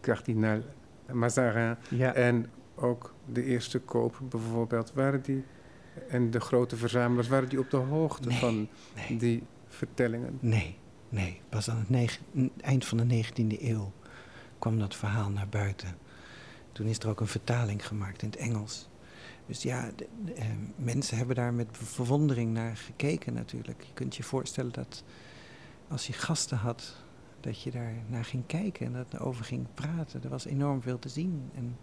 [0.00, 0.60] kardinaal
[1.12, 5.44] Mazarin Ja, en ook de eerste koper bijvoorbeeld, waren die
[6.08, 8.68] en de grote verzamelaars, waren die op de hoogte Nee, van
[9.08, 9.18] nee.
[9.18, 10.38] die vertellingen?
[10.40, 10.76] Nee,
[11.08, 11.40] nee.
[11.48, 12.18] Pas aan het
[12.60, 13.92] eind van de 19e eeuw
[14.58, 15.96] kwam dat verhaal naar buiten.
[16.72, 18.88] Toen is er ook een vertaling gemaakt in het Engels.
[19.46, 20.46] Dus ja, de- de, eh,
[20.76, 23.82] mensen hebben daar met verwondering naar gekeken natuurlijk.
[23.82, 25.04] Je kunt je voorstellen dat
[25.88, 26.96] als je gasten had,
[27.40, 30.22] dat je daar naar ging kijken en dat over ging praten.
[30.22, 31.50] Er was enorm veel te zien.
[31.54, 31.76] En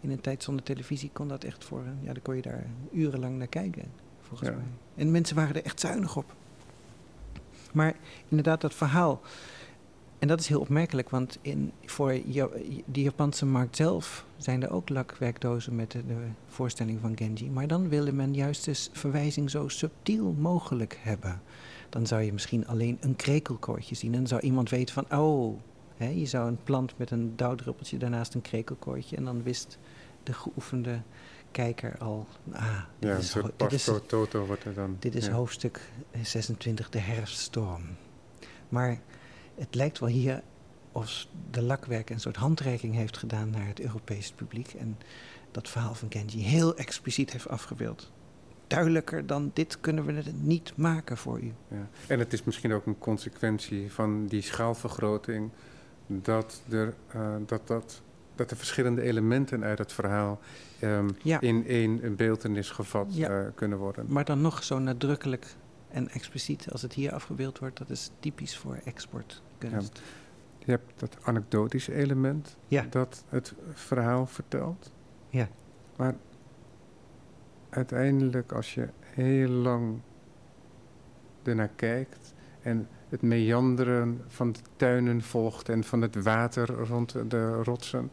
[0.00, 3.38] in een tijd zonder televisie kon dat echt voor, ja, dan kon je daar urenlang
[3.38, 3.84] naar kijken,
[4.20, 4.54] volgens Ja.
[4.56, 4.64] mij.
[4.94, 6.34] En mensen waren er echt zuinig op.
[7.76, 7.96] Maar
[8.28, 9.20] inderdaad, dat verhaal.
[10.18, 12.08] En dat is heel opmerkelijk, want in, voor
[12.84, 16.00] de Japanse markt zelf zijn er ook lakwerkdozen met de,
[16.48, 17.50] voorstelling van Genji.
[17.50, 21.40] Maar dan wilde men juist de s- verwijzing zo subtiel mogelijk hebben.
[21.88, 24.14] Dan zou je misschien alleen een krekelkoortje zien.
[24.14, 25.58] En zou iemand weten van, oh,
[25.96, 29.16] hè, je zou een plant met een dauwdruppeltje daarnaast een krekelkoortje.
[29.16, 29.78] En dan wist
[30.22, 31.00] de geoefende
[31.56, 34.96] kijker al, ah, dit Ja, is, soort pasto toto wordt er dan.
[34.98, 35.32] dit is ja.
[35.32, 35.80] hoofdstuk
[36.22, 37.82] 26, de herfststorm.
[38.68, 39.00] Maar
[39.54, 40.42] het lijkt wel hier
[40.92, 44.74] of de lakwerk een soort handreiking heeft gedaan naar het Europese publiek.
[44.74, 44.98] En
[45.50, 48.12] dat verhaal van Genji heel expliciet heeft afgebeeld.
[48.66, 51.52] Duidelijker dan dit kunnen we het niet maken voor u.
[51.68, 51.88] Ja.
[52.06, 55.50] En het is misschien ook een consequentie van die schaalvergroting
[56.06, 58.02] dat, er, eh, dat, dat,
[58.36, 60.40] dat er verschillende elementen uit het verhaal
[60.80, 61.40] ehm, Ja.
[61.40, 63.28] in één beeldenis gevat Ja.
[63.28, 64.04] eh, kunnen worden.
[64.08, 65.54] Maar dan nog zo nadrukkelijk
[65.88, 70.02] en expliciet als het hier afgebeeld wordt, dat is typisch voor exportkunst.
[70.58, 72.56] Je hebt dat anekdotische element
[72.90, 74.90] dat het verhaal vertelt.
[75.28, 75.48] Ja.
[75.96, 76.14] Maar
[77.70, 80.00] uiteindelijk, als je heel lang
[81.42, 82.34] ernaar kijkt
[82.66, 88.10] en het meanderen van de tuinen volgt en van het water rond de rotsen,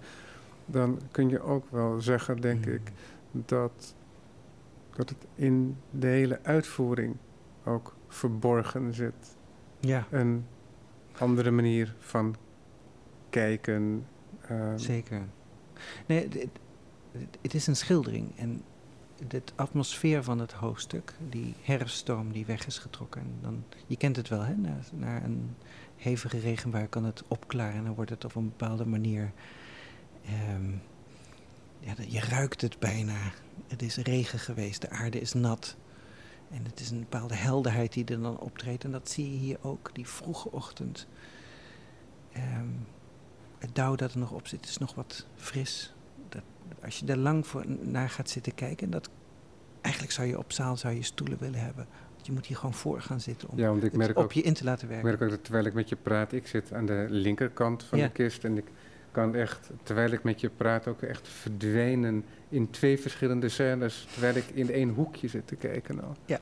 [0.66, 2.72] dan kun je ook wel zeggen, denk Mm.
[2.74, 2.92] ik,
[3.32, 3.96] dat,
[4.96, 7.16] dat het in de hele uitvoering
[7.66, 9.36] ook verborgen zit.
[9.80, 10.46] Ja, Een
[11.18, 12.36] andere manier van
[13.30, 14.06] kijken.
[14.48, 15.22] ehm, Zeker.
[16.06, 16.60] Nee, het- het-
[17.12, 18.38] het- het is een schildering.
[18.38, 18.62] En
[19.28, 23.22] de atmosfeer van het hoofdstuk, die herfststorm die weg is getrokken.
[23.22, 24.56] En dan, je kent het wel, hè?
[24.56, 25.56] Na, na een
[25.96, 29.32] hevige regenbui kan het opklaren en dan wordt het op een bepaalde manier.
[30.26, 30.72] ehm,
[31.80, 33.18] ja, je ruikt het bijna.
[33.68, 35.76] Het is regen geweest, de aarde is nat.
[36.50, 38.84] En het is een bepaalde helderheid die er dan optreedt.
[38.84, 41.08] En dat zie je hier ook, die vroege ochtend.
[42.32, 42.68] Ehm,
[43.58, 45.94] het dauw dat er nog op zit is nog wat fris.
[46.84, 49.10] Als je er lang voor naar gaat zitten kijken, dat,
[49.82, 51.88] eigenlijk zou je op zaal zou je stoelen willen hebben.
[52.14, 54.24] Want je moet hier gewoon voor gaan zitten om ja, want ik het merk op
[54.24, 55.08] ook, je in te laten ik werken.
[55.10, 58.06] merk ook dat terwijl ik met je praat, ik zit aan de linkerkant van Ja.
[58.06, 58.66] de kist en ik
[59.12, 64.36] kan echt, terwijl ik met je praat, ook echt verdwijnen in twee verschillende scènes, terwijl
[64.36, 66.04] ik in één hoekje zit te kijken.
[66.04, 66.16] al.
[66.26, 66.40] Ja,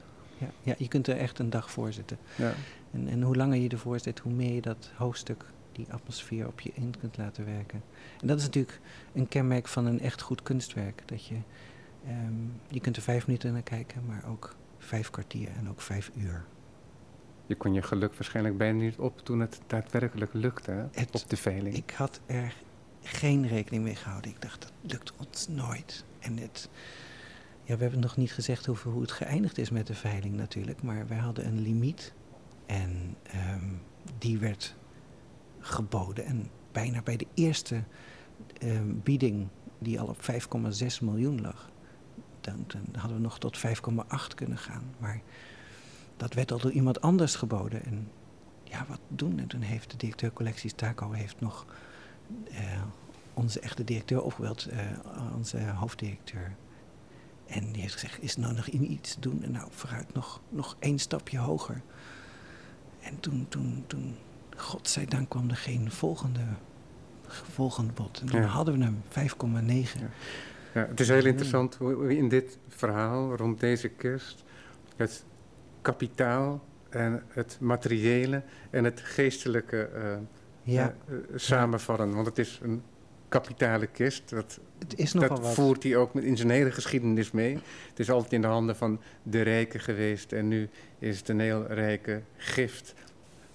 [0.64, 2.18] ja, je kunt er echt een dag voor zitten.
[2.36, 2.54] Ja.
[2.92, 6.59] En, en hoe langer je ervoor zit, hoe meer je dat hoofdstuk, die atmosfeer op
[6.59, 7.84] je in kunt laten werken.
[8.22, 8.80] En dat is natuurlijk
[9.13, 11.03] een kenmerk van een echt goed kunstwerk.
[11.05, 11.36] Dat je,
[12.07, 12.34] ehm,
[12.67, 16.45] je kunt er vijf minuten naar kijken, maar ook vijf kwartier en ook vijf uur.
[17.45, 21.30] Je kon je geluk waarschijnlijk bijna niet op toen het daadwerkelijk lukte hè, Het- op
[21.30, 21.76] de veiling.
[21.76, 22.55] Ik had er
[23.03, 24.32] geen rekening mee gehouden.
[24.32, 26.05] Ik dacht, dat lukt ons nooit.
[26.19, 26.69] En het,
[27.63, 30.82] ja, we hebben nog niet gezegd hoeveel, hoe het geëindigd is met de veiling natuurlijk.
[30.84, 32.13] Maar wij hadden een limiet.
[32.65, 33.65] En ehm,
[34.17, 34.76] die werd
[35.62, 36.26] geboden.
[36.26, 37.84] En bijna bij de eerste
[38.59, 39.47] ehm, bieding,
[39.80, 41.70] die al op 5,6 miljoen lag.
[42.41, 44.84] Dan, dan hadden we nog tot 5,8 kunnen gaan.
[44.97, 45.22] Maar
[46.18, 47.86] dat werd al door iemand anders geboden.
[47.86, 48.12] En
[48.64, 49.39] ja, wat doen?
[49.39, 51.66] En toen heeft de directeur collecties Taco heeft nog
[52.51, 52.82] eh,
[53.34, 54.80] onze echte directeur opgebeld, eh,
[55.36, 56.55] onze hoofddirecteur.
[57.45, 59.43] En die heeft gezegd, is er nou nog iets doen?
[59.43, 61.82] En nou, vooruit nog, nog één stapje hoger.
[62.99, 64.16] En toen, toen, toen,
[64.62, 66.39] godzijdank kwam er geen volgende,
[67.28, 68.20] volgende bod.
[68.22, 68.47] En toen Ja.
[68.47, 69.99] hadden we hem, 5,9.
[69.99, 70.09] Ja.
[70.74, 74.43] Ja, het is heel interessant hoe in dit verhaal rond deze kerst
[74.95, 75.24] het
[75.82, 80.18] kapitaal en het materiële en het geestelijke eh,
[80.64, 82.14] Ja, eh, samenvallen.
[82.14, 82.82] Want het is een
[83.30, 84.30] kapitale kist.
[84.30, 85.53] Dat, het is nogal dat wat.
[85.53, 87.53] voert hij ook met in zijn hele geschiedenis mee.
[87.89, 90.32] Het is altijd in de handen van de rijken geweest.
[90.34, 92.93] En nu is het een heel rijke gift.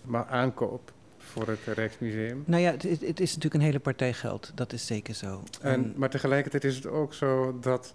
[0.03, 0.93] Maar aankoop
[1.37, 2.43] voor het Rijksmuseum.
[2.47, 4.53] Nou ja, het, het- is natuurlijk een hele partij geld.
[4.55, 5.43] Dat is zeker zo.
[5.61, 7.95] En, maar tegelijkertijd is het ook zo dat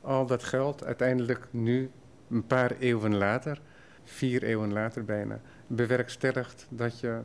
[0.00, 1.90] al dat geld uiteindelijk nu,
[2.30, 3.60] een paar eeuwen later,
[4.04, 7.20] vier eeuwen later bijna, bewerkstelligt dat je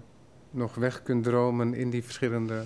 [0.51, 2.63] nog weg kunt dromen in die verschillende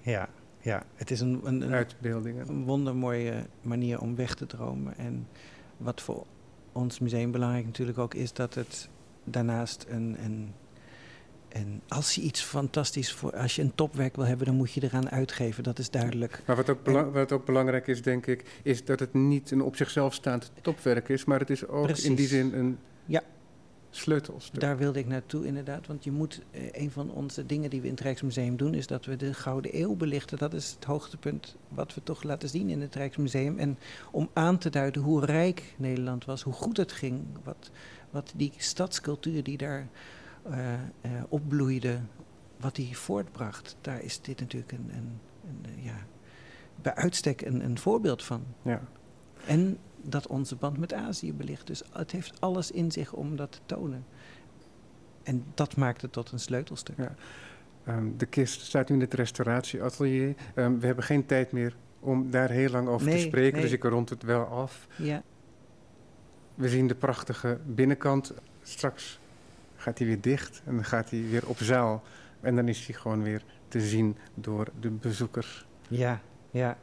[0.00, 0.28] ja,
[0.60, 2.48] ja, het is een, een, een, uitbeeldingen.
[2.48, 4.96] een wondermooie manier om weg te dromen.
[4.96, 5.28] En
[5.76, 6.26] wat voor
[6.72, 8.88] ons museum belangrijk natuurlijk ook is, dat het
[9.24, 10.16] daarnaast een.
[10.24, 10.54] een
[11.54, 14.82] en als je iets fantastisch voor, als je een topwerk wil hebben, dan moet je
[14.82, 15.62] eraan uitgeven.
[15.62, 16.42] Dat is duidelijk.
[16.46, 19.76] Maar wat ook, wat ook belangrijk is, denk ik, is dat het niet een op
[19.76, 23.22] zichzelf staand topwerk is, maar het is ook in die zin een Ja.
[23.90, 24.60] sleutelstuk.
[24.60, 25.86] Daar wilde ik naartoe inderdaad.
[25.86, 28.86] Want je moet, eh, een van onze dingen die we in het Rijksmuseum doen, is
[28.86, 30.38] dat we de Gouden Eeuw belichten.
[30.38, 33.58] Dat is het hoogtepunt wat we toch laten zien in het Rijksmuseum.
[33.58, 33.78] En
[34.10, 37.70] om aan te duiden hoe rijk Nederland was, hoe goed het ging, wat,
[38.10, 39.88] wat die stadscultuur die daar
[41.28, 42.00] opbloeide,
[42.56, 43.76] wat die voortbracht.
[43.80, 46.06] Daar is dit natuurlijk een, een, een, eh, ja,
[46.82, 48.44] bij uitstek een, een voorbeeld van.
[48.62, 48.82] Ja.
[49.46, 51.66] En dat onze band met Azië belicht.
[51.66, 54.04] Dus het heeft alles in zich om dat te tonen.
[55.22, 56.96] En dat maakt het tot een sleutelstuk.
[56.96, 57.14] Ja.
[57.84, 60.34] Ehm, de kist staat nu in het restauratieatelier.
[60.54, 63.62] Ehm, we hebben geen tijd meer om daar heel lang over te spreken, nee.
[63.62, 64.86] dus ik rond het wel af.
[64.96, 65.22] Ja,
[66.54, 68.34] We zien de prachtige binnenkant.
[68.62, 69.20] Straks
[69.84, 72.02] gaat hij weer dicht en dan gaat hij weer op zaal.
[72.40, 75.66] En dan is hij gewoon weer te zien door de bezoekers.
[75.88, 76.20] ja,
[76.50, 76.78] ja.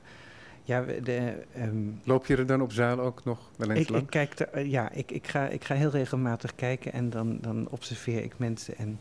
[0.64, 4.04] ja de, ehm, Loop je er dan op zaal ook nog wel eens ik, lang?
[4.04, 7.38] ik, kijk er, eh, ja, ik, ik, ga, ik ga heel regelmatig kijken en dan,
[7.42, 8.78] dan observeer ik mensen.
[8.78, 9.00] En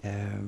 [0.00, 0.46] ehm,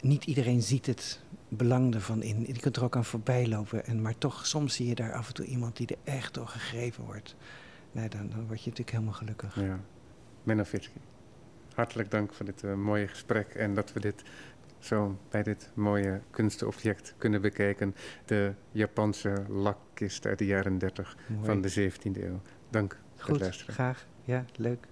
[0.00, 2.44] niet iedereen ziet het belang ervan in.
[2.46, 3.86] Je kunt er ook aan voorbij lopen.
[3.86, 6.48] En, maar toch, soms zie je daar af en toe iemand die er echt door
[6.48, 7.36] gegrepen wordt.
[7.92, 9.60] Nou, dan, dan word je natuurlijk helemaal gelukkig.
[9.60, 9.80] Ja,
[10.42, 11.00] Menno Fitski.
[11.74, 14.22] Hartelijk dank voor dit eh, mooie gesprek en dat we dit
[14.78, 17.94] zo bij dit mooie kunstobject kunnen bekijken.
[18.24, 21.44] De Japanse lakkist uit de jaren 30 Mooi.
[21.44, 22.40] van de 17e eeuw.
[22.70, 23.74] Dank voor het Goed, luisteren.
[23.74, 24.06] graag.
[24.24, 24.86] Ja, leuk.